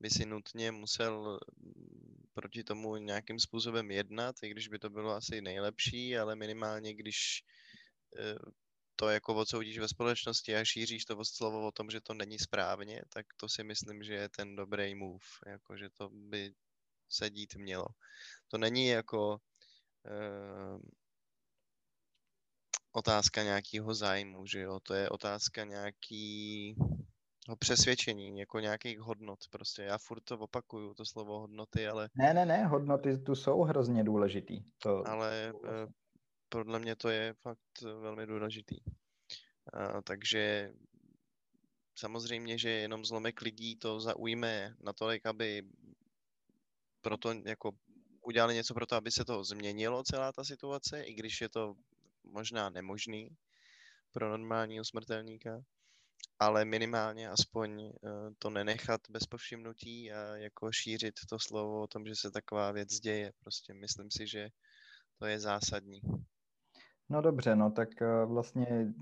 by 0.00 0.10
si 0.10 0.26
nutně 0.26 0.72
musel 0.72 1.40
mm, 1.56 2.26
proti 2.32 2.64
tomu 2.64 2.96
nějakým 2.96 3.38
způsobem 3.38 3.90
jednat, 3.90 4.36
i 4.42 4.48
když 4.48 4.68
by 4.68 4.78
to 4.78 4.90
bylo 4.90 5.12
asi 5.12 5.40
nejlepší, 5.40 6.18
ale 6.18 6.36
minimálně 6.36 6.94
když 6.94 7.44
eh, 8.18 8.38
to 8.96 9.08
jako 9.08 9.34
odsoudíš 9.34 9.78
ve 9.78 9.88
společnosti 9.88 10.56
a 10.56 10.64
šíříš 10.64 11.04
to 11.04 11.24
slovo 11.24 11.66
o 11.66 11.72
tom, 11.72 11.90
že 11.90 12.00
to 12.00 12.14
není 12.14 12.38
správně, 12.38 13.02
tak 13.08 13.26
to 13.36 13.48
si 13.48 13.64
myslím, 13.64 14.02
že 14.02 14.14
je 14.14 14.28
ten 14.28 14.56
dobrý 14.56 14.94
move, 14.94 15.24
jako 15.46 15.76
že 15.76 15.90
to 15.90 16.08
by 16.08 16.52
se 17.10 17.30
dít 17.30 17.54
mělo. 17.56 17.86
To 18.48 18.58
není 18.58 18.86
jako 18.86 19.40
uh, 20.10 20.80
otázka 22.92 23.42
nějakého 23.42 23.94
zájmu, 23.94 24.46
že 24.46 24.60
jo, 24.60 24.80
to 24.80 24.94
je 24.94 25.08
otázka 25.08 25.64
nějakého 25.64 26.76
přesvědčení, 27.58 28.38
jako 28.38 28.60
nějakých 28.60 28.98
hodnot 28.98 29.38
prostě. 29.50 29.82
Já 29.82 29.98
furt 29.98 30.20
to 30.20 30.38
opakuju, 30.38 30.94
to 30.94 31.04
slovo 31.04 31.40
hodnoty, 31.40 31.88
ale... 31.88 32.08
Ne, 32.14 32.34
ne, 32.34 32.46
ne, 32.46 32.66
hodnoty 32.66 33.18
tu 33.18 33.34
jsou 33.34 33.62
hrozně 33.62 34.04
důležitý. 34.04 34.62
To... 34.78 35.08
Ale 35.08 35.52
uh, 35.54 35.60
podle 36.48 36.78
mě 36.78 36.96
to 36.96 37.08
je 37.08 37.34
fakt 37.34 37.82
velmi 37.82 38.26
důležitý. 38.26 38.80
Uh, 38.84 40.00
takže 40.04 40.72
samozřejmě, 41.98 42.58
že 42.58 42.70
jenom 42.70 43.04
zlomek 43.04 43.40
lidí 43.40 43.76
to 43.76 44.00
zaujme 44.00 44.74
natolik, 44.80 45.26
aby 45.26 45.62
proto 47.00 47.32
jako 47.44 47.72
udělali 48.22 48.54
něco 48.54 48.74
pro 48.74 48.86
to, 48.86 48.96
aby 48.96 49.10
se 49.10 49.24
to 49.24 49.44
změnilo 49.44 50.02
celá 50.02 50.32
ta 50.32 50.44
situace, 50.44 51.02
i 51.02 51.14
když 51.14 51.40
je 51.40 51.48
to 51.48 51.74
možná 52.24 52.70
nemožný 52.70 53.36
pro 54.12 54.28
normálního 54.28 54.84
smrtelníka, 54.84 55.62
ale 56.38 56.64
minimálně 56.64 57.28
aspoň 57.28 57.82
uh, 57.82 57.90
to 58.38 58.50
nenechat 58.50 59.00
bez 59.10 59.26
povšimnutí 59.26 60.12
a 60.12 60.36
jako 60.36 60.72
šířit 60.72 61.14
to 61.28 61.38
slovo 61.38 61.82
o 61.82 61.86
tom, 61.86 62.06
že 62.06 62.16
se 62.16 62.30
taková 62.30 62.72
věc 62.72 62.88
děje. 62.88 63.32
Prostě 63.40 63.74
myslím 63.74 64.10
si, 64.10 64.26
že 64.26 64.48
to 65.18 65.26
je 65.26 65.40
zásadní. 65.40 66.00
No 67.08 67.22
dobře, 67.22 67.56
no 67.56 67.70
tak 67.70 67.88
uh, 68.00 68.32
vlastně 68.32 68.94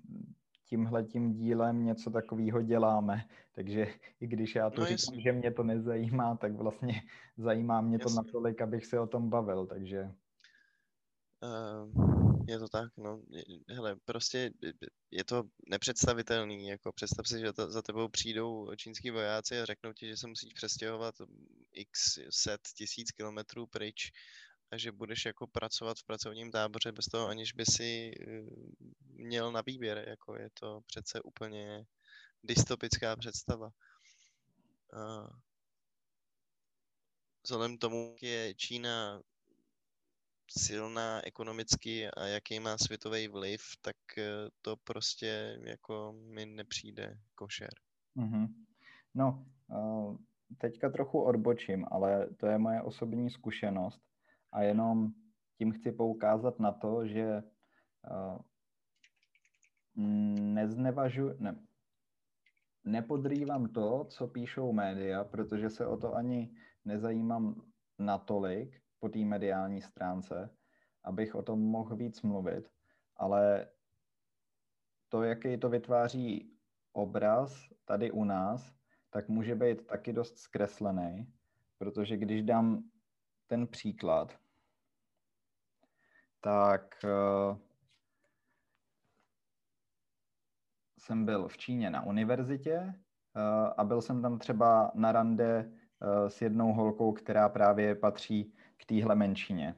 tímhle 0.68 1.04
tím 1.04 1.32
dílem 1.32 1.84
něco 1.84 2.10
takového 2.10 2.62
děláme. 2.62 3.28
Takže 3.54 3.87
i 4.20 4.26
když 4.26 4.54
já 4.54 4.70
to 4.70 4.80
no 4.80 4.87
říkám, 4.87 5.20
že 5.20 5.32
mě 5.32 5.52
to 5.52 5.62
nezajímá, 5.62 6.37
tak 6.37 6.52
vlastně 6.52 7.02
zajímá 7.37 7.80
mě 7.80 7.98
Jasný. 8.00 8.16
to 8.16 8.22
natolik, 8.22 8.60
abych 8.60 8.87
se 8.87 9.00
o 9.00 9.06
tom 9.06 9.30
bavil, 9.30 9.66
takže... 9.66 10.10
Uh, 11.42 12.18
je 12.48 12.58
to 12.58 12.68
tak, 12.68 12.92
no. 12.96 13.22
Hele, 13.68 13.96
prostě 14.04 14.50
je 15.10 15.25
to 15.25 15.44
nepředstavitelný, 15.68 16.68
jako 16.68 16.92
představ 16.92 17.28
si, 17.28 17.40
že 17.40 17.52
to, 17.52 17.70
za 17.70 17.82
tebou 17.82 18.08
přijdou 18.08 18.75
čínský 18.76 19.10
vojáci 19.10 19.60
a 19.60 19.64
řeknou 19.64 19.92
ti, 19.92 20.06
že 20.06 20.16
se 20.16 20.26
musíš 20.26 20.52
přestěhovat 20.52 21.14
x 21.72 22.18
set 22.30 22.60
tisíc 22.76 23.10
kilometrů 23.10 23.66
pryč 23.66 24.12
a 24.70 24.76
že 24.76 24.92
budeš 24.92 25.25
jako 25.25 25.46
pracovat 25.46 25.98
v 25.98 26.04
pracovním 26.04 26.50
táboře 26.50 26.92
bez 26.92 27.06
toho, 27.06 27.28
aniž 27.28 27.52
by 27.52 27.64
si 27.64 28.12
měl 29.00 29.52
na 29.52 29.62
výběr, 29.66 30.04
jako 30.08 30.37
je 30.37 30.50
to 30.60 30.80
přece 30.87 31.20
úplně 31.22 31.87
dystopická 32.42 33.16
představa. 33.16 33.70
Vzhledem 37.44 37.78
tomu, 37.78 38.10
jak 38.10 38.22
je 38.22 38.54
Čína 38.54 39.22
silná 40.50 41.26
ekonomicky 41.26 42.10
a 42.10 42.25
jaký 42.26 42.60
má 42.60 42.78
světový 42.78 43.28
vliv, 43.28 43.62
tak 43.80 43.96
to 44.62 44.76
prostě 44.76 45.60
jako 45.64 46.12
mi 46.12 46.46
nepřijde 46.46 47.18
košer. 47.34 47.70
Mm-hmm. 48.16 48.54
No, 49.14 49.46
teďka 50.58 50.90
trochu 50.90 51.22
odbočím, 51.22 51.87
ale 51.90 52.28
to 52.37 52.46
je 52.46 52.58
moje 52.58 52.82
osobní 52.82 53.30
zkušenost 53.30 54.07
a 54.52 54.62
jenom 54.62 55.12
tím 55.59 55.73
chci 55.73 55.93
poukázat 55.93 56.59
na 56.61 56.73
to, 56.73 57.07
že 57.07 57.43
neznevažu, 60.37 61.31
ne, 61.38 61.67
nepodrývám 62.85 63.69
to, 63.69 64.05
co 64.05 64.28
píšou 64.28 64.73
média, 64.73 65.25
protože 65.25 65.71
se 65.71 65.87
o 65.87 65.97
to 65.97 66.14
ani 66.14 66.55
nezajímám 66.85 67.62
natolik, 67.99 68.83
po 68.99 69.09
té 69.09 69.19
mediální 69.19 69.83
stránce, 69.83 70.57
abych 71.05 71.35
o 71.35 71.43
tom 71.43 71.61
mohl 71.61 71.97
víc 71.97 72.23
mluvit, 72.23 72.69
ale 73.17 73.69
to, 75.09 75.23
jaký 75.23 75.57
to 75.57 75.69
vytváří 75.69 76.52
obraz 76.93 77.69
tady 77.85 78.11
u 78.11 78.25
nás, 78.25 78.75
tak 79.11 79.28
může 79.28 79.55
být 79.55 79.87
taky 79.87 80.12
dost 80.12 80.38
zkreslený, 80.38 81.33
protože 81.78 82.17
když 82.17 82.43
dám 82.43 82.90
ten 83.49 83.67
příklad, 83.67 84.38
tak 86.40 87.05
uh, 87.05 87.59
jsem 90.99 91.25
byl 91.25 91.49
v 91.49 91.59
Číně 91.59 91.90
na 91.90 92.02
univerzitě 92.07 92.78
uh, 92.78 93.73
a 93.76 93.85
byl 93.85 94.02
jsem 94.02 94.23
tam 94.23 94.38
třeba 94.38 94.90
na 94.95 95.12
rande 95.12 95.64
uh, 95.71 96.28
s 96.28 96.43
jednou 96.43 96.73
holkou, 96.73 97.12
která 97.12 97.49
právě 97.49 97.95
patří 97.95 98.55
k 98.76 98.85
téhle 98.85 99.14
menšině. 99.14 99.75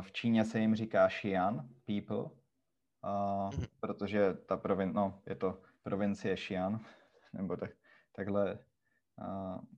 V 0.00 0.12
Číně 0.12 0.44
se 0.44 0.58
jim 0.60 0.74
říká 0.74 1.08
Xi'an 1.08 1.68
people, 1.84 2.30
protože 3.80 4.34
ta 4.34 4.56
provin, 4.56 4.92
no, 4.92 5.22
je 5.26 5.34
to 5.34 5.62
provincie 5.82 6.34
Xi'an, 6.34 6.80
nebo 7.32 7.56
tak, 7.56 7.70
takhle 8.12 8.58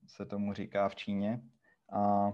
se 0.07 0.25
tomu 0.25 0.53
říká 0.53 0.89
v 0.89 0.95
Číně. 0.95 1.41
A 1.91 2.31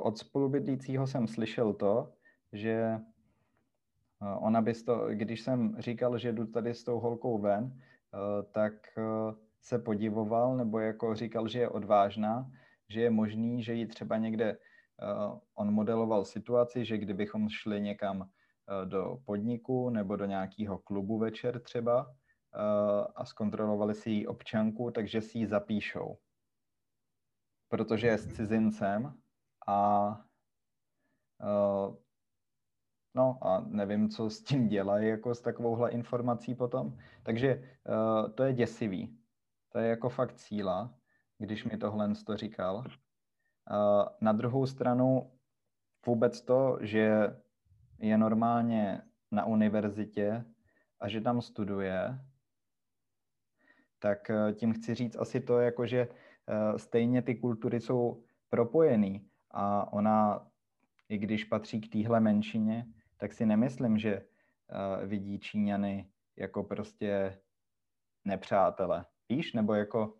od 0.00 0.18
spolubydlícího 0.18 1.06
jsem 1.06 1.28
slyšel 1.28 1.72
to, 1.72 2.12
že 2.52 3.00
ona 4.38 4.62
by 4.62 4.74
to, 4.74 5.08
když 5.08 5.40
jsem 5.40 5.76
říkal, 5.78 6.18
že 6.18 6.32
jdu 6.32 6.46
tady 6.46 6.74
s 6.74 6.84
tou 6.84 7.00
holkou 7.00 7.38
ven, 7.38 7.80
tak 8.52 8.72
se 9.60 9.78
podivoval 9.78 10.56
nebo 10.56 10.78
jako 10.78 11.14
říkal, 11.14 11.48
že 11.48 11.58
je 11.58 11.68
odvážná, 11.68 12.50
že 12.88 13.00
je 13.00 13.10
možný, 13.10 13.62
že 13.62 13.74
ji 13.74 13.86
třeba 13.86 14.16
někde 14.16 14.58
on 15.54 15.70
modeloval 15.70 16.24
situaci, 16.24 16.84
že 16.84 16.98
kdybychom 16.98 17.48
šli 17.48 17.80
někam 17.80 18.30
do 18.84 19.18
podniku 19.24 19.90
nebo 19.90 20.16
do 20.16 20.24
nějakého 20.24 20.78
klubu 20.78 21.18
večer 21.18 21.60
třeba 21.60 22.14
a 23.14 23.24
zkontrolovali 23.24 23.94
si 23.94 24.10
její 24.10 24.26
občanku, 24.26 24.90
takže 24.90 25.20
si 25.20 25.38
ji 25.38 25.46
zapíšou. 25.46 26.18
Protože 27.68 28.06
je 28.06 28.18
s 28.18 28.34
cizincem 28.34 29.14
a 29.66 30.08
uh, 31.42 31.96
No 33.16 33.38
a 33.42 33.60
nevím, 33.60 34.08
co 34.08 34.30
s 34.30 34.42
tím 34.42 34.68
dělají, 34.68 35.08
jako 35.08 35.34
s 35.34 35.40
takovouhle 35.40 35.90
informací 35.90 36.54
potom. 36.54 36.98
Takže 37.22 37.78
uh, 37.88 38.30
to 38.32 38.42
je 38.42 38.52
děsivý. 38.52 39.18
To 39.72 39.78
je 39.78 39.88
jako 39.88 40.08
fakt 40.08 40.38
síla, 40.38 40.94
když 41.38 41.64
mi 41.64 41.76
tohle 41.78 42.14
to 42.26 42.36
říkal. 42.36 42.76
Uh, 42.76 42.84
na 44.20 44.32
druhou 44.32 44.66
stranu 44.66 45.32
vůbec 46.06 46.40
to, 46.40 46.78
že 46.80 47.36
je 47.98 48.18
normálně 48.18 49.02
na 49.30 49.44
univerzitě 49.44 50.44
a 51.00 51.08
že 51.08 51.20
tam 51.20 51.42
studuje, 51.42 52.20
tak 54.06 54.30
uh, 54.30 54.52
tím 54.52 54.72
chci 54.72 54.94
říct 54.94 55.16
asi 55.16 55.40
to, 55.40 55.58
jako 55.58 55.86
že 55.86 56.08
uh, 56.08 56.76
stejně 56.76 57.22
ty 57.22 57.34
kultury 57.34 57.80
jsou 57.80 58.24
propojený 58.48 59.30
a 59.50 59.92
ona, 59.92 60.50
i 61.08 61.18
když 61.18 61.44
patří 61.44 61.80
k 61.80 61.92
téhle 61.92 62.20
menšině, 62.20 62.86
tak 63.16 63.32
si 63.32 63.46
nemyslím, 63.46 63.98
že 63.98 64.20
uh, 64.20 65.08
vidí 65.08 65.40
Číňany 65.40 66.10
jako 66.36 66.62
prostě 66.62 67.40
nepřátele. 68.24 69.04
Víš, 69.28 69.52
nebo 69.52 69.74
jako... 69.74 70.14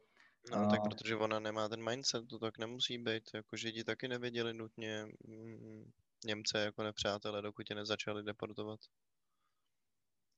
No, 0.50 0.70
tak 0.70 0.82
protože 0.82 1.16
ona 1.16 1.40
nemá 1.40 1.68
ten 1.68 1.84
mindset, 1.90 2.28
to 2.28 2.38
tak 2.38 2.58
nemusí 2.58 2.98
být. 2.98 3.22
Jako 3.34 3.56
Židi 3.56 3.84
taky 3.84 4.08
nevěděli 4.08 4.54
nutně 4.54 5.06
mm, 5.26 5.90
Němce 6.24 6.58
jako 6.58 6.82
nepřátele, 6.82 7.42
dokud 7.42 7.70
je 7.70 7.76
nezačali 7.76 8.22
deportovat. 8.22 8.80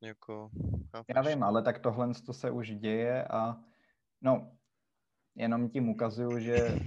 Jako, 0.01 0.51
chápeš? 0.91 1.15
Já 1.17 1.23
vím, 1.23 1.43
ale 1.43 1.63
tak 1.63 1.79
tohle 1.79 2.15
to 2.27 2.33
se 2.33 2.51
už 2.51 2.71
děje 2.71 3.25
a 3.25 3.57
no, 4.21 4.57
jenom 5.35 5.69
tím 5.69 5.89
ukazuju, 5.89 6.39
že 6.39 6.79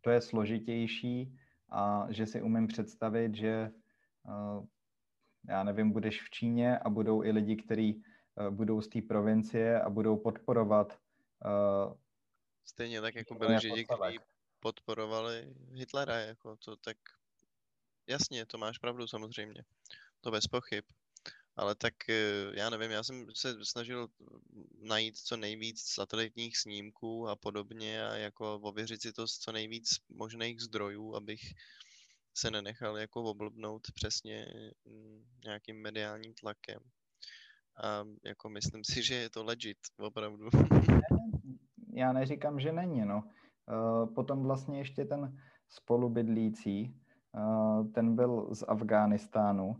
to 0.00 0.10
je 0.10 0.20
složitější 0.20 1.38
a 1.68 2.06
že 2.10 2.26
si 2.26 2.42
umím 2.42 2.66
představit, 2.66 3.34
že 3.34 3.70
uh, 4.22 4.66
já 5.48 5.64
nevím, 5.64 5.92
budeš 5.92 6.22
v 6.22 6.30
Číně 6.30 6.78
a 6.78 6.90
budou 6.90 7.24
i 7.24 7.30
lidi, 7.30 7.56
kteří 7.56 8.02
uh, 8.34 8.50
budou 8.50 8.80
z 8.80 8.88
té 8.88 9.02
provincie 9.02 9.82
a 9.82 9.90
budou 9.90 10.16
podporovat 10.16 10.98
uh, 11.44 11.94
Stejně 12.64 13.00
tak, 13.00 13.14
jako 13.14 13.34
byli 13.34 13.60
Židi, 13.60 13.84
kteří 13.84 14.18
podporovali 14.60 15.54
Hitlera, 15.72 16.16
jako 16.16 16.56
to 16.56 16.76
tak 16.76 16.96
jasně, 18.06 18.46
to 18.46 18.58
máš 18.58 18.78
pravdu 18.78 19.06
samozřejmě, 19.06 19.64
to 20.20 20.30
bez 20.30 20.46
pochyb. 20.46 20.84
Ale 21.60 21.74
tak 21.74 21.94
eh, 22.08 22.52
já 22.54 22.70
nevím, 22.70 22.90
já 22.90 23.02
jsem 23.02 23.26
se 23.34 23.64
snažil 23.64 24.08
najít 24.82 25.18
co 25.18 25.36
nejvíc 25.36 25.80
satelitních 25.80 26.58
snímků 26.58 27.28
a 27.28 27.36
podobně 27.36 28.04
a 28.06 28.16
jako 28.16 28.54
ověřit 28.54 29.02
si 29.02 29.12
to 29.12 29.26
z 29.28 29.38
co 29.38 29.52
nejvíc 29.52 29.88
možných 30.08 30.60
zdrojů, 30.60 31.14
abych 31.14 31.40
se 32.34 32.50
nenechal 32.50 32.98
jako 32.98 33.22
oblbnout 33.22 33.82
přesně 33.94 34.46
mm, 34.84 35.24
nějakým 35.44 35.82
mediálním 35.82 36.34
tlakem. 36.34 36.80
A 37.84 38.04
jako 38.24 38.48
myslím 38.48 38.84
si, 38.84 39.02
že 39.02 39.14
je 39.14 39.30
to 39.30 39.44
legit, 39.44 39.78
opravdu. 39.98 40.48
Já 41.92 42.12
neříkám, 42.12 42.60
že 42.60 42.72
není, 42.72 43.04
no. 43.04 43.24
Eh, 43.68 44.06
potom 44.14 44.42
vlastně 44.42 44.78
ještě 44.78 45.04
ten 45.04 45.38
spolubydlící, 45.68 46.96
eh, 47.36 47.84
ten 47.84 48.16
byl 48.16 48.54
z 48.54 48.64
Afghánistánu 48.68 49.76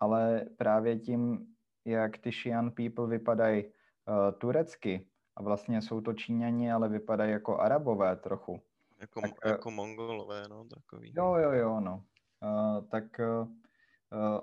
ale 0.00 0.46
právě 0.56 0.98
tím, 0.98 1.46
jak 1.84 2.18
ty 2.18 2.30
Xi'an 2.30 2.70
people 2.70 3.06
vypadají 3.06 3.64
uh, 3.64 4.38
turecky, 4.38 5.06
a 5.36 5.42
vlastně 5.42 5.82
jsou 5.82 6.00
to 6.00 6.12
Číňani, 6.12 6.72
ale 6.72 6.88
vypadají 6.88 7.32
jako 7.32 7.58
Arabové 7.58 8.16
trochu. 8.16 8.60
Jako, 9.00 9.20
tak, 9.20 9.30
eh, 9.44 9.48
jako 9.48 9.70
Mongolové, 9.70 10.48
no, 10.48 10.64
takový. 10.64 11.12
Jo, 11.16 11.34
jo, 11.34 11.52
jo, 11.52 11.80
no. 11.80 12.04
Uh, 12.42 12.84
tak 12.88 13.04
uh, 13.18 13.48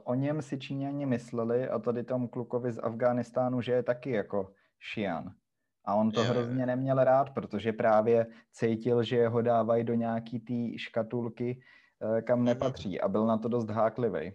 o 0.04 0.16
něm 0.16 0.42
si 0.42 0.60
Číňani 0.60 1.06
mysleli 1.06 1.70
a 1.70 1.80
tady 1.80 2.04
tomu 2.04 2.28
klukovi 2.28 2.72
z 2.72 2.80
Afghánistánu, 2.84 3.62
že 3.62 3.72
je 3.72 3.84
taky 3.84 4.12
jako 4.12 4.54
Xi'an. 4.80 5.34
A 5.86 5.96
on 5.96 6.12
to 6.12 6.22
je, 6.22 6.30
hrozně 6.30 6.66
neměl 6.66 7.04
rád, 7.04 7.30
protože 7.30 7.74
právě 7.74 8.28
cítil, 8.52 9.04
že 9.04 9.28
ho 9.28 9.42
dávají 9.42 9.84
do 9.84 9.94
nějaký 9.94 10.40
té 10.40 10.78
škatulky, 10.78 11.62
kam 12.24 12.40
mhm. 12.40 12.46
nepatří 12.46 13.02
a 13.02 13.08
byl 13.08 13.26
na 13.26 13.38
to 13.38 13.48
dost 13.48 13.70
háklivý 13.70 14.34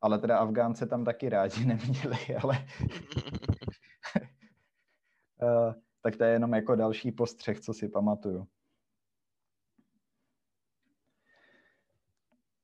ale 0.00 0.18
teda 0.18 0.38
Afgánce 0.38 0.86
tam 0.86 1.04
taky 1.04 1.28
rádi 1.28 1.64
neměli, 1.66 2.36
ale 2.42 2.66
uh, 5.42 5.74
tak 6.02 6.16
to 6.16 6.24
je 6.24 6.32
jenom 6.32 6.52
jako 6.52 6.76
další 6.76 7.12
postřeh, 7.12 7.60
co 7.60 7.74
si 7.74 7.88
pamatuju. 7.88 8.46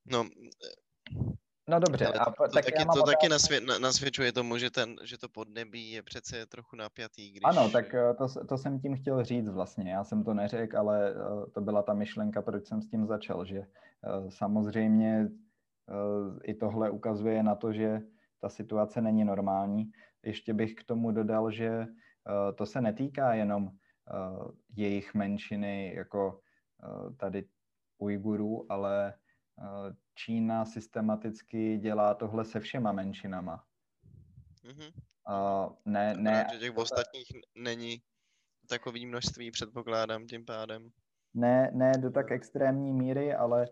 No, 0.06 0.28
No 1.68 1.80
dobře. 1.80 2.06
A, 2.06 2.24
to, 2.24 2.42
tak 2.54 2.64
taky, 2.64 2.84
to 2.94 3.02
taky 3.02 3.28
nasvě, 3.28 3.60
nasvědčuje 3.60 4.32
tomu, 4.32 4.58
že, 4.58 4.70
ten, 4.70 4.96
že 5.04 5.18
to 5.18 5.28
podnebí 5.28 5.90
je 5.90 6.02
přece 6.02 6.46
trochu 6.46 6.76
napjatý. 6.76 7.30
Když... 7.30 7.42
Ano, 7.44 7.70
tak 7.70 7.94
eh, 7.94 8.14
to, 8.14 8.44
to 8.46 8.58
jsem 8.58 8.80
tím 8.80 8.96
chtěl 8.96 9.24
říct 9.24 9.48
vlastně. 9.48 9.92
Já 9.92 10.04
jsem 10.04 10.24
to 10.24 10.34
neřekl, 10.34 10.78
ale 10.78 11.10
eh, 11.10 11.50
to 11.50 11.60
byla 11.60 11.82
ta 11.82 11.94
myšlenka, 11.94 12.42
proč 12.42 12.66
jsem 12.66 12.82
s 12.82 12.90
tím 12.90 13.06
začal, 13.06 13.44
že 13.44 13.66
samozřejmě 14.28 15.28
i 16.44 16.54
tohle 16.54 16.90
ukazuje 16.90 17.42
na 17.42 17.54
to, 17.54 17.72
že 17.72 18.00
ta 18.40 18.48
situace 18.48 19.00
není 19.00 19.24
normální. 19.24 19.92
Ještě 20.22 20.54
bych 20.54 20.74
k 20.74 20.84
tomu 20.84 21.10
dodal, 21.10 21.50
že 21.50 21.66
eh, 21.68 22.52
to 22.52 22.66
se 22.66 22.80
netýká 22.80 23.34
jenom 23.34 23.70
eh, 23.70 24.52
jejich 24.76 25.14
menšiny, 25.14 25.94
jako 25.94 26.40
eh, 26.84 27.14
tady 27.14 27.48
Ujgurů, 27.98 28.72
ale 28.72 29.14
Čína 30.14 30.64
systematicky 30.64 31.78
dělá 31.78 32.14
tohle 32.14 32.44
se 32.44 32.60
všema 32.60 32.92
menšinama. 32.92 33.64
Mm-hmm. 34.64 34.92
Uh, 35.28 35.72
ne, 35.84 36.14
ne, 36.16 36.46
že 36.52 36.58
těch 36.58 36.76
ostatních 36.76 37.26
není 37.54 38.02
takový 38.68 39.06
množství, 39.06 39.50
předpokládám 39.50 40.26
tím 40.26 40.44
pádem. 40.44 40.90
Ne, 41.34 41.70
ne 41.74 41.92
do 41.98 42.10
tak 42.10 42.30
extrémní 42.30 42.92
míry, 42.92 43.34
ale 43.34 43.68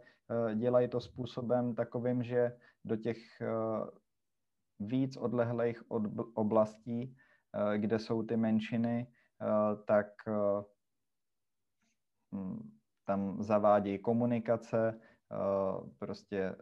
dělají 0.54 0.88
to 0.88 1.00
způsobem 1.00 1.74
takovým, 1.74 2.22
že 2.22 2.56
do 2.84 2.96
těch 2.96 3.40
eh, 3.40 3.46
víc 4.80 5.16
odlehlých 5.16 5.82
oblastí, 6.34 7.16
eh, 7.54 7.78
kde 7.78 7.98
jsou 7.98 8.22
ty 8.22 8.36
menšiny, 8.36 9.06
tak 9.86 10.06
hm, 12.34 12.70
tam 13.04 13.42
zavádějí 13.42 13.98
komunikace, 13.98 15.00
prostě 15.98 16.56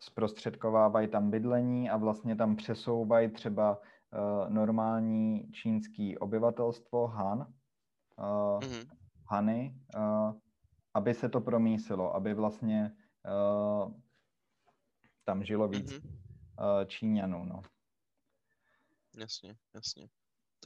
zprostředkovávají 0.00 1.08
tam 1.08 1.30
bydlení 1.30 1.90
a 1.90 1.96
vlastně 1.96 2.36
tam 2.36 2.56
přesouvají 2.56 3.30
třeba 3.30 3.80
normální 4.48 5.52
čínský 5.52 6.18
obyvatelstvo 6.18 7.06
Han, 7.06 7.54
mm-hmm. 8.18 8.90
Hany, 9.30 9.74
aby 10.96 11.14
se 11.14 11.28
to 11.28 11.40
promísilo, 11.40 12.14
aby 12.14 12.34
vlastně 12.34 12.96
uh, 13.24 13.92
tam 15.24 15.44
žilo 15.44 15.68
víc 15.68 15.92
mm-hmm. 15.92 16.80
uh, 16.80 16.84
Číňanů, 16.86 17.44
no. 17.44 17.62
Jasně, 19.16 19.56
jasně. 19.74 20.08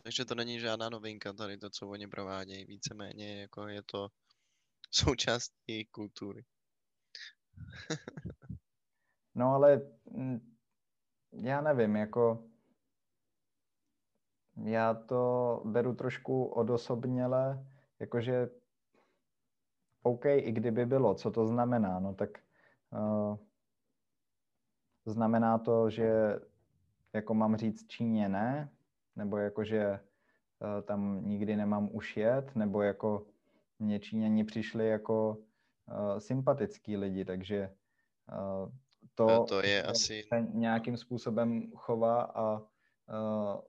Takže 0.03 0.25
to 0.25 0.35
není 0.35 0.61
žádná 0.61 0.89
novinka 0.89 1.33
tady 1.33 1.59
to, 1.59 1.71
co 1.71 1.89
oni 1.89 2.07
provádějí. 2.07 2.65
Víceméně 2.65 3.41
jako 3.41 3.69
je 3.69 3.83
to 3.83 4.09
součást 4.91 5.53
jejich 5.67 5.91
kultury. 5.91 6.45
no 9.35 9.47
ale 9.55 9.81
mm, 10.11 10.57
já 11.33 11.61
nevím, 11.61 11.97
jako 11.97 12.51
já 14.65 14.95
to 14.95 15.63
beru 15.65 15.95
trošku 15.95 16.45
odosobněle, 16.45 17.67
jakože 17.99 18.60
OK, 20.03 20.25
i 20.25 20.53
kdyby 20.53 20.87
bylo, 20.87 21.15
co 21.15 21.31
to 21.31 21.47
znamená? 21.47 22.01
No 22.01 22.15
tak 22.15 22.31
uh, 22.91 23.37
znamená 25.07 25.59
to, 25.59 25.91
že 25.91 26.41
jako 27.13 27.35
mám 27.35 27.57
říct 27.57 27.87
Číně 27.87 28.29
ne, 28.29 28.71
nebo 29.17 29.37
jako, 29.37 29.65
že 29.65 30.01
uh, 30.59 30.83
tam 30.83 31.23
nikdy 31.25 31.57
nemám 31.57 31.89
už 31.93 32.17
jet, 32.17 32.57
nebo 32.57 32.83
jako 32.83 33.27
mě 33.79 34.01
Číňani 34.01 34.45
přišli 34.45 34.89
jako 34.89 35.37
uh, 35.87 36.19
sympatický 36.19 36.97
lidi, 36.97 37.25
takže 37.25 37.75
uh, 38.33 38.73
to, 39.15 39.45
to, 39.45 39.63
je 39.63 39.83
asi... 39.83 40.23
se 40.29 40.41
nějakým 40.41 40.97
způsobem 40.97 41.71
chová 41.77 42.23
a 42.23 42.59
uh, 42.61 43.61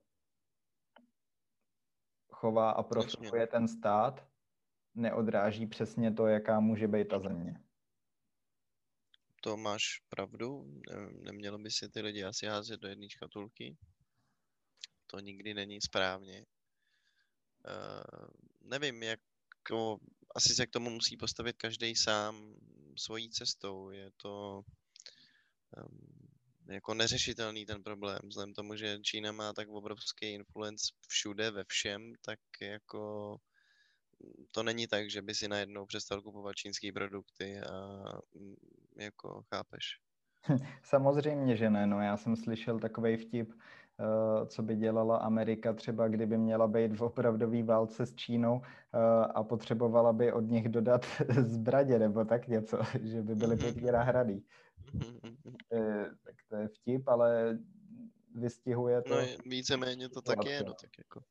chová 2.30 2.70
a 2.70 2.82
profiluje 2.82 3.46
ten 3.46 3.68
stát, 3.68 4.26
neodráží 4.94 5.66
přesně 5.66 6.12
to, 6.12 6.26
jaká 6.26 6.60
může 6.60 6.88
být 6.88 7.08
ta 7.08 7.18
země. 7.18 7.60
To 9.40 9.56
máš 9.56 9.82
pravdu. 10.08 10.80
Nemělo 11.10 11.58
by 11.58 11.70
si 11.70 11.88
ty 11.88 12.00
lidi 12.00 12.24
asi 12.24 12.46
házet 12.46 12.80
do 12.80 12.88
jedné 12.88 13.10
škatulky. 13.10 13.76
To 15.06 15.20
nikdy 15.20 15.54
není 15.54 15.80
správně. 15.80 16.46
Uh, 17.66 18.28
nevím, 18.60 19.02
jak 19.02 19.20
to, 19.68 19.96
asi 20.34 20.54
se 20.54 20.66
k 20.66 20.70
tomu 20.70 20.90
musí 20.90 21.16
postavit 21.16 21.56
každý 21.56 21.96
sám 21.96 22.54
svojí 22.98 23.30
cestou. 23.30 23.90
Je 23.90 24.10
to 24.16 24.62
um, 25.76 26.22
jako 26.70 26.94
neřešitelný 26.94 27.66
ten 27.66 27.82
problém. 27.82 28.20
Vzhledem 28.24 28.54
tomu, 28.54 28.76
že 28.76 28.98
Čína 29.02 29.32
má 29.32 29.52
tak 29.52 29.68
obrovský 29.68 30.26
influence 30.26 30.92
všude, 31.08 31.50
ve 31.50 31.64
všem, 31.64 32.12
tak 32.20 32.40
jako 32.60 33.36
to 34.50 34.62
není 34.62 34.86
tak, 34.86 35.10
že 35.10 35.22
by 35.22 35.34
si 35.34 35.48
najednou 35.48 35.86
přestal 35.86 36.22
kupovat 36.22 36.56
čínské 36.56 36.92
produkty 36.92 37.60
a 37.60 38.02
mm, 38.34 38.54
jako 38.96 39.42
chápeš. 39.54 39.98
Samozřejmě, 40.82 41.56
že 41.56 41.70
ne. 41.70 41.86
No, 41.86 42.00
já 42.00 42.16
jsem 42.16 42.36
slyšel 42.36 42.78
takový 42.78 43.16
vtip, 43.16 43.52
eh, 43.52 44.46
co 44.46 44.62
by 44.62 44.76
dělala 44.76 45.16
Amerika 45.16 45.72
třeba, 45.72 46.08
kdyby 46.08 46.38
měla 46.38 46.68
být 46.68 46.92
v 46.92 47.02
opravdové 47.02 47.62
válce 47.62 48.06
s 48.06 48.14
Čínou 48.14 48.62
eh, 48.64 48.98
a 49.34 49.42
potřebovala 49.42 50.12
by 50.12 50.32
od 50.32 50.40
nich 50.40 50.68
dodat 50.68 51.06
zbraně 51.46 51.98
nebo 51.98 52.24
tak 52.24 52.48
něco, 52.48 52.78
že 53.02 53.22
by 53.22 53.34
byly 53.34 53.56
pěkně 53.56 53.92
nahradý. 53.92 54.44
Eh, 55.72 56.10
tak 56.24 56.34
to 56.48 56.56
je 56.56 56.68
vtip, 56.68 57.08
ale 57.08 57.58
vystihuje 58.34 59.02
to. 59.02 59.14
No, 59.14 59.26
víceméně 59.46 60.08
to 60.08 60.22
tak 60.22 60.44
je, 60.44 60.62
no 60.66 60.74
tak 60.74 60.90
jako. 60.98 61.22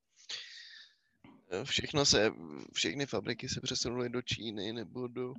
Všechno 1.64 2.06
se, 2.06 2.32
všechny 2.74 3.06
fabriky 3.06 3.50
se 3.50 3.62
přesunuly 3.62 4.10
do 4.10 4.22
Číny 4.22 4.74
nebo 4.74 5.08
do 5.08 5.34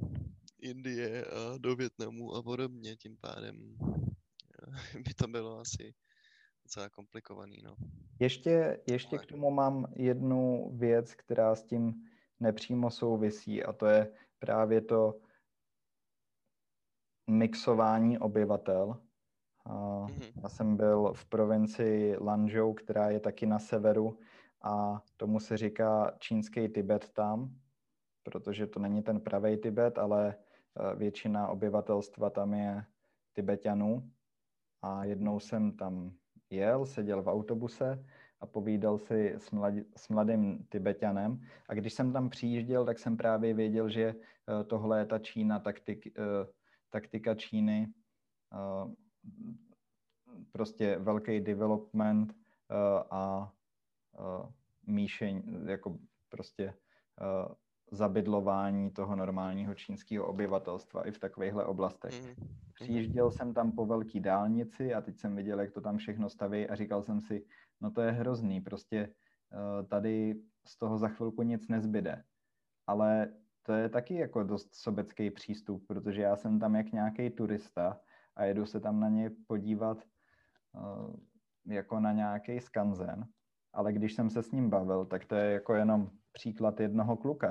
Indie 0.58 1.24
a 1.24 1.58
do 1.58 1.76
Větnamu 1.76 2.34
a 2.34 2.42
podobně, 2.42 2.96
tím 2.96 3.16
pádem 3.20 3.76
eh, 4.94 4.98
by 5.02 5.14
to 5.14 5.28
bylo 5.28 5.58
asi 5.58 5.94
docela 6.64 6.88
komplikovaný, 6.88 7.62
no. 7.64 7.76
Ještě, 8.20 8.80
ještě 8.86 9.18
k 9.18 9.26
tomu 9.26 9.50
mám 9.50 9.92
jednu 9.96 10.70
věc, 10.76 11.14
která 11.14 11.54
s 11.54 11.64
tím 11.64 11.94
nepřímo 12.40 12.90
souvisí 12.90 13.64
a 13.64 13.72
to 13.72 13.86
je 13.86 14.12
právě 14.38 14.80
to 14.80 15.20
mixování 17.30 18.18
obyvatel. 18.18 19.02
Mhm. 20.06 20.22
já 20.42 20.48
jsem 20.48 20.76
byl 20.76 21.12
v 21.14 21.24
provincii 21.24 22.16
Lanzhou, 22.16 22.74
která 22.74 23.10
je 23.10 23.20
taky 23.20 23.46
na 23.46 23.58
severu 23.58 24.18
a 24.62 25.02
tomu 25.16 25.40
se 25.40 25.56
říká 25.56 26.16
čínský 26.18 26.68
Tibet 26.68 27.10
tam, 27.12 27.56
protože 28.22 28.66
to 28.66 28.80
není 28.80 29.02
ten 29.02 29.20
pravý 29.20 29.56
Tibet, 29.56 29.98
ale 29.98 30.34
eh, 30.34 30.96
většina 30.96 31.48
obyvatelstva 31.48 32.30
tam 32.30 32.54
je 32.54 32.84
Tibetanů. 33.32 34.10
A 34.82 35.04
jednou 35.04 35.40
jsem 35.40 35.72
tam 35.76 36.12
jel, 36.50 36.86
seděl 36.86 37.22
v 37.22 37.26
autobuse 37.26 38.04
a 38.40 38.46
povídal 38.46 38.98
si 38.98 39.34
s, 39.38 39.50
mlad, 39.50 39.74
s 39.96 40.08
mladým 40.08 40.66
Tibetanem. 40.68 41.40
A 41.68 41.74
když 41.74 41.92
jsem 41.92 42.12
tam 42.12 42.30
přijížděl, 42.30 42.84
tak 42.84 42.98
jsem 42.98 43.16
právě 43.16 43.54
věděl, 43.54 43.88
že 43.88 44.14
eh, 44.14 44.64
tohle 44.64 44.98
je 44.98 45.06
ta 45.06 45.18
Čína, 45.18 45.58
taktik, 45.58 46.06
eh, 46.06 46.46
taktika 46.90 47.34
Číny, 47.34 47.92
prostě 50.52 50.98
velký 50.98 51.40
development 51.40 52.34
a 53.10 53.52
míšení, 54.86 55.42
jako 55.66 55.98
prostě 56.28 56.74
zabydlování 57.90 58.90
toho 58.90 59.16
normálního 59.16 59.74
čínského 59.74 60.26
obyvatelstva 60.26 61.08
i 61.08 61.10
v 61.10 61.18
takovýchhle 61.18 61.64
oblastech. 61.64 62.22
Mhm. 62.22 62.48
Přijížděl 62.74 63.30
jsem 63.30 63.54
tam 63.54 63.72
po 63.72 63.86
velký 63.86 64.20
dálnici 64.20 64.94
a 64.94 65.00
teď 65.00 65.18
jsem 65.18 65.36
viděl, 65.36 65.60
jak 65.60 65.72
to 65.72 65.80
tam 65.80 65.96
všechno 65.96 66.28
staví 66.28 66.68
a 66.68 66.74
říkal 66.74 67.02
jsem 67.02 67.20
si, 67.20 67.46
no 67.80 67.90
to 67.90 68.00
je 68.00 68.10
hrozný, 68.10 68.60
prostě 68.60 69.14
tady 69.88 70.34
z 70.66 70.78
toho 70.78 70.98
za 70.98 71.08
chvilku 71.08 71.42
nic 71.42 71.68
nezbyde. 71.68 72.24
Ale 72.86 73.32
to 73.62 73.72
je 73.72 73.88
taky 73.88 74.14
jako 74.14 74.42
dost 74.42 74.74
sobecký 74.74 75.30
přístup, 75.30 75.86
protože 75.86 76.22
já 76.22 76.36
jsem 76.36 76.60
tam 76.60 76.74
jak 76.74 76.92
nějaký 76.92 77.30
turista 77.30 78.00
a 78.36 78.44
jedu 78.44 78.66
se 78.66 78.80
tam 78.80 79.00
na 79.00 79.08
ně 79.08 79.30
podívat 79.46 79.98
uh, 80.74 81.14
jako 81.66 82.00
na 82.00 82.12
nějaký 82.12 82.60
skanzen, 82.60 83.28
ale 83.72 83.92
když 83.92 84.14
jsem 84.14 84.30
se 84.30 84.42
s 84.42 84.50
ním 84.52 84.70
bavil, 84.70 85.04
tak 85.04 85.24
to 85.24 85.34
je 85.34 85.52
jako 85.52 85.74
jenom 85.74 86.10
příklad 86.32 86.80
jednoho 86.80 87.16
kluka. 87.16 87.48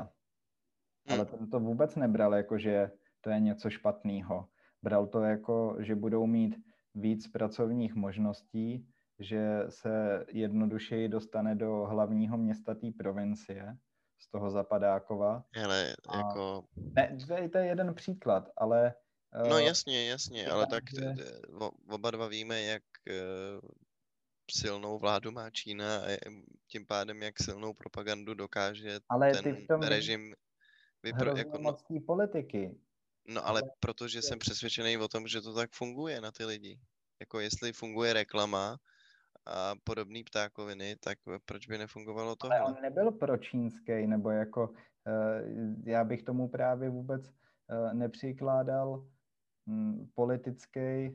Hmm. 1.08 1.20
Ale 1.20 1.26
ten 1.26 1.50
to 1.50 1.60
vůbec 1.60 1.96
nebral 1.96 2.36
jako, 2.36 2.58
že 2.58 2.92
to 3.22 3.30
je 3.30 3.40
něco 3.40 3.70
špatného. 3.70 4.48
Bral 4.84 5.08
to 5.08 5.22
jako, 5.22 5.76
že 5.80 5.96
budou 5.96 6.28
mít 6.28 6.56
víc 6.96 7.28
pracovních 7.28 7.96
možností, 7.96 8.88
že 9.20 9.64
se 9.70 10.26
jednodušeji 10.30 11.10
dostane 11.10 11.56
do 11.56 11.86
hlavního 11.90 12.38
města 12.38 12.76
té 12.76 12.88
provincie, 12.98 13.78
z 14.20 14.30
toho 14.32 14.52
Zapadákova. 14.52 15.44
Ale 15.66 15.96
A- 16.10 16.18
jako... 16.18 16.64
Ne, 16.96 17.18
to 17.28 17.34
je, 17.34 17.50
to 17.50 17.58
je 17.58 17.66
jeden 17.66 17.94
příklad, 17.94 18.50
ale... 18.58 18.94
No 19.50 19.58
eh, 19.58 19.64
jasně, 19.64 20.10
jasně, 20.10 20.48
ale 20.48 20.68
tak 20.68 20.84
že- 21.00 21.16
o- 21.60 21.72
oba 21.90 22.12
dva 22.12 22.28
víme, 22.28 22.62
jak 22.62 22.84
eh, 23.10 23.14
silnou 24.52 25.00
vládu 25.00 25.32
má 25.32 25.50
Čína 25.50 25.98
a 25.98 26.18
tím 26.68 26.86
pádem, 26.86 27.24
jak 27.24 27.40
silnou 27.40 27.74
propagandu 27.74 28.34
dokáže 28.34 29.00
Ale 29.10 29.32
ten 29.32 29.44
ty 29.44 29.54
v 29.54 29.68
tom 29.68 29.82
režim 29.82 30.34
vypro, 31.04 31.38
jako, 31.38 31.58
no, 31.58 31.78
politiky. 32.06 32.80
no 33.28 33.48
ale 33.48 33.62
ale 33.62 33.72
protože 33.80 34.22
jsem 34.22 34.40
přesvědčený 34.40 34.98
o 34.98 35.08
tom, 35.08 35.28
že 35.28 35.42
to 35.42 35.54
tak 35.54 35.72
funguje 35.74 36.22
na 36.22 36.32
ty 36.32 36.46
lidi. 36.46 36.80
Jako 37.20 37.40
jestli 37.40 37.74
funguje 37.74 38.14
reklama 38.14 38.78
a 39.46 39.74
podobné 39.84 40.24
ptákoviny, 40.26 40.96
tak 40.96 41.18
proč 41.46 41.68
by 41.68 41.78
nefungovalo 41.78 42.36
Ale 42.42 42.60
tohle? 42.60 42.62
on 42.62 42.82
nebyl 42.82 43.12
pročínský, 43.12 44.08
nebo 44.08 44.30
jako... 44.30 44.74
eh, 45.08 45.44
Já 45.86 46.04
bych 46.04 46.24
tomu 46.24 46.50
právě 46.50 46.90
vůbec 46.90 47.30
eh, 47.30 47.94
nepřikládal 47.94 49.08
hm, 49.70 50.12
politický 50.16 50.80
eh, 50.80 51.12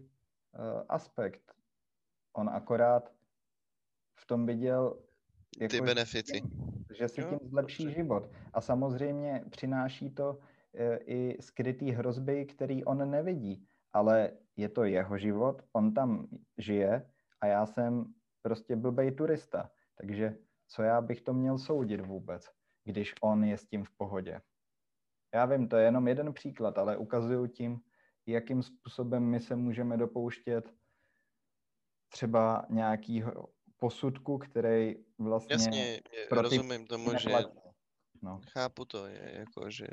aspekt. 0.88 1.52
On 2.36 2.48
akorát 2.48 3.15
v 4.16 4.26
tom 4.26 4.46
viděl... 4.46 4.98
jako, 5.60 5.70
Ty 5.70 5.76
že- 5.76 5.82
benefity. 5.82 6.42
že 6.98 7.08
si 7.08 7.20
Jo, 7.20 7.28
tím 7.28 7.38
zlepší 7.48 7.84
dobře. 7.84 7.96
život. 7.98 8.30
A 8.52 8.60
samozřejmě 8.60 9.44
přináší 9.50 10.10
to 10.10 10.38
e, 10.74 10.96
i 10.96 11.42
skrytý 11.42 11.90
hrozby, 11.90 12.46
který 12.46 12.84
on 12.84 13.10
nevidí. 13.10 13.66
Ale 13.92 14.30
je 14.56 14.68
to 14.68 14.84
jeho 14.84 15.18
život, 15.18 15.62
on 15.72 15.94
tam 15.94 16.26
žije 16.58 17.10
a 17.40 17.46
já 17.46 17.66
jsem 17.66 18.14
prostě 18.42 18.76
blbej 18.76 19.12
turista. 19.12 19.70
Takže 19.94 20.36
co 20.68 20.82
já 20.82 21.00
bych 21.00 21.20
to 21.22 21.34
měl 21.34 21.58
soudit 21.58 22.00
vůbec, 22.00 22.50
když 22.84 23.14
on 23.22 23.44
je 23.44 23.58
s 23.58 23.66
tím 23.66 23.84
v 23.84 23.90
pohodě. 23.96 24.40
Já 25.34 25.46
vím, 25.46 25.68
to 25.68 25.76
je 25.76 25.84
jenom 25.84 26.08
jeden 26.08 26.32
příklad, 26.32 26.78
ale 26.78 26.96
ukazuju 26.96 27.46
tím, 27.46 27.80
jakým 28.26 28.62
způsobem 28.62 29.22
my 29.22 29.40
se 29.40 29.56
můžeme 29.56 29.96
dopouštět 29.96 30.74
třeba 32.08 32.66
nějakýho 32.70 33.48
posudku, 33.78 34.38
který 34.38 34.94
vlastně 35.18 35.52
Jasně, 35.54 36.00
pro 36.28 36.48
ty 36.48 36.56
rozumím 36.56 36.86
tomu, 36.86 37.18
že. 37.18 37.30
No. 38.22 38.40
chápu 38.52 38.84
to, 38.84 39.06
je 39.06 39.32
jako, 39.34 39.70
že 39.70 39.86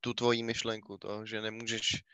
tu 0.00 0.14
tvoji 0.14 0.42
myšlenku, 0.42 0.98
to, 0.98 1.26
že 1.26 1.40
nemůžeš, 1.40 2.04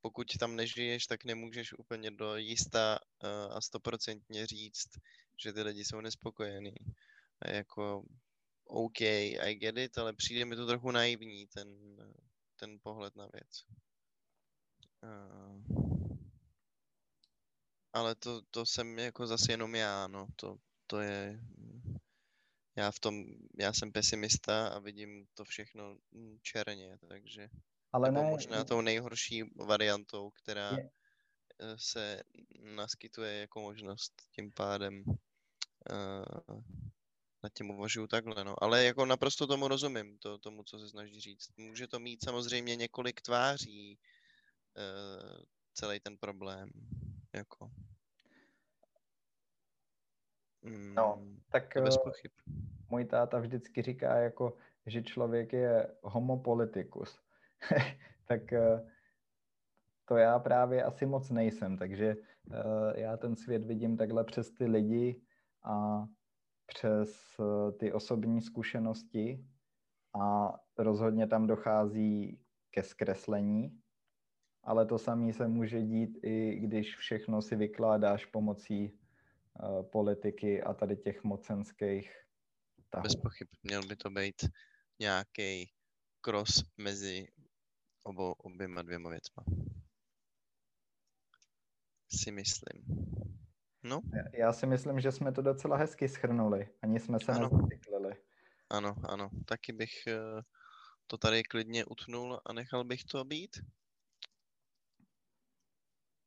pokud 0.00 0.26
tam 0.40 0.56
nežiješ, 0.56 1.06
tak 1.06 1.24
nemůžeš 1.24 1.72
úplně 1.72 2.10
do 2.10 2.36
jista 2.36 2.98
eh, 3.24 3.28
a 3.50 3.60
stoprocentně 3.60 4.46
říct, 4.46 4.88
že 5.42 5.52
ty 5.52 5.62
lidi 5.62 5.84
jsou 5.84 6.00
nespokojení. 6.00 6.74
A 7.42 7.50
jako, 7.50 8.04
OK, 8.64 9.00
I 9.00 9.54
get 9.54 9.78
it, 9.78 9.98
ale 9.98 10.12
přijde 10.12 10.44
mi 10.44 10.56
to 10.56 10.66
trochu 10.66 10.90
naivní, 10.90 11.46
ten, 11.46 11.68
ten 12.56 12.78
pohled 12.82 13.16
na 13.16 13.28
věc. 13.32 13.64
Eh, 15.04 16.07
ale 17.92 18.14
to, 18.14 18.42
to 18.50 18.66
jsem 18.66 18.98
jako 18.98 19.26
zase 19.26 19.52
jenom 19.52 19.74
já, 19.74 20.06
no, 20.06 20.26
to, 20.36 20.56
to 20.86 21.00
je, 21.00 21.40
já 22.76 22.90
v 22.90 22.98
tom, 23.00 23.24
já 23.58 23.72
jsem 23.72 23.92
pesimista 23.92 24.68
a 24.68 24.78
vidím 24.78 25.26
to 25.34 25.44
všechno 25.44 25.98
mm, 26.12 26.38
černě, 26.42 26.98
takže 27.08 27.48
Ale 27.92 28.12
ne, 28.12 28.30
možná 28.30 28.64
tou 28.64 28.80
nejhorší 28.80 29.42
variantou, 29.56 30.30
která 30.30 30.76
Je- 30.76 30.90
eh, 31.60 31.76
se 31.78 32.22
naskytuje 32.60 33.32
jako 33.40 33.60
možnost 33.60 34.12
tím 34.32 34.52
pádem 34.52 35.04
uh, 35.90 36.60
nad 37.42 37.52
tím 37.54 37.70
uvažuju 37.70 38.06
takhle, 38.06 38.44
no. 38.44 38.62
Ale 38.62 38.84
jako 38.84 39.06
naprosto 39.06 39.46
tomu 39.46 39.68
rozumím, 39.68 40.18
to, 40.18 40.38
tomu, 40.38 40.64
co 40.64 40.78
se 40.78 40.88
snaží 40.88 41.20
říct. 41.20 41.56
Může 41.56 41.86
to 41.86 41.98
mít 42.00 42.24
samozřejmě 42.24 42.76
několik 42.76 43.20
tváří, 43.20 43.98
uh, 44.76 45.42
celý 45.74 46.00
ten 46.00 46.18
problém, 46.18 46.70
jako. 47.32 47.70
No, 50.94 51.16
Mm, 51.20 51.40
tak 51.50 51.74
to 51.74 51.80
bez 51.82 51.96
eh, 51.96 52.00
pochyb. 52.04 52.32
můj 52.90 53.04
táta 53.04 53.38
vždycky 53.38 53.82
říká, 53.82 54.16
jako, 54.16 54.56
že 54.86 55.02
člověk 55.02 55.52
je 55.52 55.94
homo 56.02 56.38
politicus. 56.38 57.20
tak 58.28 58.52
eh, 58.52 58.90
to 60.04 60.16
já 60.16 60.38
právě 60.38 60.82
asi 60.84 61.06
moc 61.06 61.30
nejsem, 61.30 61.76
takže 61.78 62.16
eh, 62.52 63.00
já 63.00 63.16
ten 63.16 63.36
svět 63.36 63.64
vidím 63.64 63.96
takhle 63.96 64.24
přes 64.24 64.50
ty 64.50 64.66
lidi 64.66 65.22
a 65.62 66.04
přes 66.66 67.36
ty 67.78 67.92
osobní 67.92 68.42
zkušenosti 68.42 69.44
a 70.20 70.54
rozhodně 70.78 71.26
tam 71.26 71.46
dochází 71.46 72.40
ke 72.70 72.82
zkreslení, 72.82 73.80
ale 74.62 74.86
to 74.86 74.98
samé 74.98 75.32
se 75.32 75.48
může 75.48 75.82
dít 75.82 76.18
i 76.22 76.56
když 76.60 76.96
všechno 76.96 77.42
si 77.42 77.56
vykládáš 77.56 78.26
pomocí 78.26 78.84
eh, 79.62 79.82
politiky 79.82 80.62
a 80.62 80.74
tady 80.74 80.96
těch 80.96 81.24
mocenských 81.24 82.12
tahů. 82.90 83.02
Bez 83.02 83.16
pochyb 83.16 83.48
měl 83.62 83.82
by 83.86 83.96
to 83.96 84.10
být 84.10 84.36
nějaký 85.00 85.70
cross 86.20 86.64
mezi 86.76 87.26
obou, 88.02 88.32
oběma 88.32 88.82
dvěma 88.82 89.10
věcma. 89.10 89.44
Si 92.10 92.30
myslím. 92.32 92.82
No, 93.82 94.00
Já- 94.14 94.38
Já 94.46 94.52
si 94.52 94.66
myslím, 94.66 95.00
že 95.00 95.12
jsme 95.12 95.32
to 95.32 95.42
docela 95.42 95.76
hezky 95.76 96.08
schrnuli. 96.08 96.68
Ani 96.82 97.00
jsme 97.00 97.20
se 97.20 97.32
Ano. 97.32 97.48
nezacyklili. 97.52 98.14
ano, 98.70 98.94
ano. 99.08 99.28
Taky 99.46 99.72
bych 99.72 100.06
eh, 100.06 100.18
to 101.06 101.18
tady 101.18 101.42
klidně 101.42 101.84
utnul 101.84 102.40
a 102.46 102.52
nechal 102.52 102.84
bych 102.84 103.04
to 103.04 103.24
být. 103.24 103.56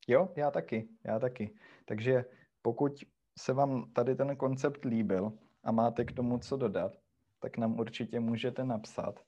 Jo, 0.08 0.34
já 0.36 0.52
taky, 0.52 0.90
já 1.04 1.20
taky. 1.20 1.56
Takže 1.86 2.26
pokud 2.62 3.04
se 3.40 3.54
vám 3.54 3.94
tady 3.94 4.16
ten 4.16 4.36
koncept 4.36 4.86
líbil 4.86 5.34
a 5.64 5.72
máte 5.72 6.06
k 6.06 6.12
tomu 6.12 6.38
co 6.38 6.58
dodat, 6.58 6.92
tak 7.40 7.58
nám 7.58 7.80
určitě 7.80 8.20
můžete 8.20 8.64
napsat 8.64 9.20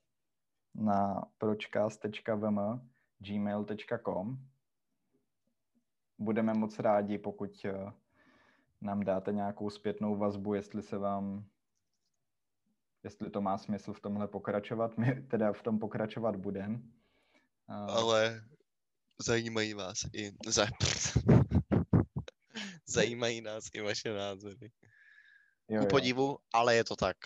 na 0.76 1.26
pročcast.vm 1.38 2.60
gmail.com 3.20 4.38
Budeme 6.20 6.54
moc 6.54 6.80
rádi, 6.80 7.18
pokud 7.18 7.66
eh, 7.66 7.92
nám 8.82 9.04
dáte 9.04 9.34
nějakou 9.34 9.70
zpětnou 9.70 10.16
vazbu, 10.16 10.54
jestli 10.54 10.82
se 10.82 10.98
vám 10.98 11.46
jestli 13.04 13.30
to 13.30 13.42
má 13.42 13.58
smysl 13.58 13.94
v 13.94 14.00
tomhle 14.00 14.28
pokračovat. 14.28 14.98
My 14.98 15.22
teda 15.22 15.54
v 15.54 15.64
tom 15.64 15.80
pokračovat 15.80 16.36
budeme. 16.36 16.80
Ale 17.68 18.44
zajímají 19.22 19.74
vás 19.74 19.98
i 20.14 20.32
za... 20.48 20.68
zajímají 22.88 23.42
nás 23.42 23.66
i 23.74 23.82
vaše 23.82 24.14
názory. 24.14 24.72
Jo, 25.70 25.82
Ku 25.82 25.88
podivu, 25.88 26.38
ale 26.54 26.76
je 26.76 26.84
to 26.84 26.96
tak. 26.96 27.18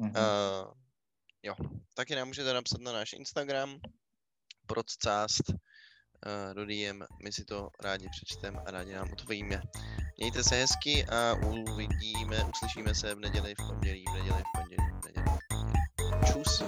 Mm-hmm. 0.00 0.10
Uh, 0.10 0.72
jo, 1.42 1.54
taky 1.94 2.14
nám 2.14 2.28
můžete 2.28 2.52
napsat 2.52 2.80
na 2.80 2.92
náš 2.92 3.12
Instagram 3.12 3.80
procast 4.66 5.48
uh, 5.48 6.54
do 6.54 6.66
DM, 6.66 7.02
my 7.22 7.32
si 7.32 7.44
to 7.44 7.70
rádi 7.80 8.08
přečteme 8.08 8.58
a 8.66 8.70
rádi 8.70 8.92
nám 8.92 9.12
odpovíme. 9.12 9.62
Mějte 10.18 10.44
se 10.44 10.54
hezky 10.54 11.04
a 11.04 11.34
uvidíme, 11.34 12.44
uslyšíme 12.44 12.94
se 12.94 13.14
v 13.14 13.18
neděli, 13.18 13.54
v 13.54 13.66
pondělí, 13.68 14.04
v 14.10 14.14
neděli, 14.14 14.42
v 14.42 14.58
pondělí, 14.58 14.90
v 14.90 15.04
neděli. 15.04 15.26
V 15.26 15.48
pondělí. 15.48 16.32
Čus. 16.32 16.62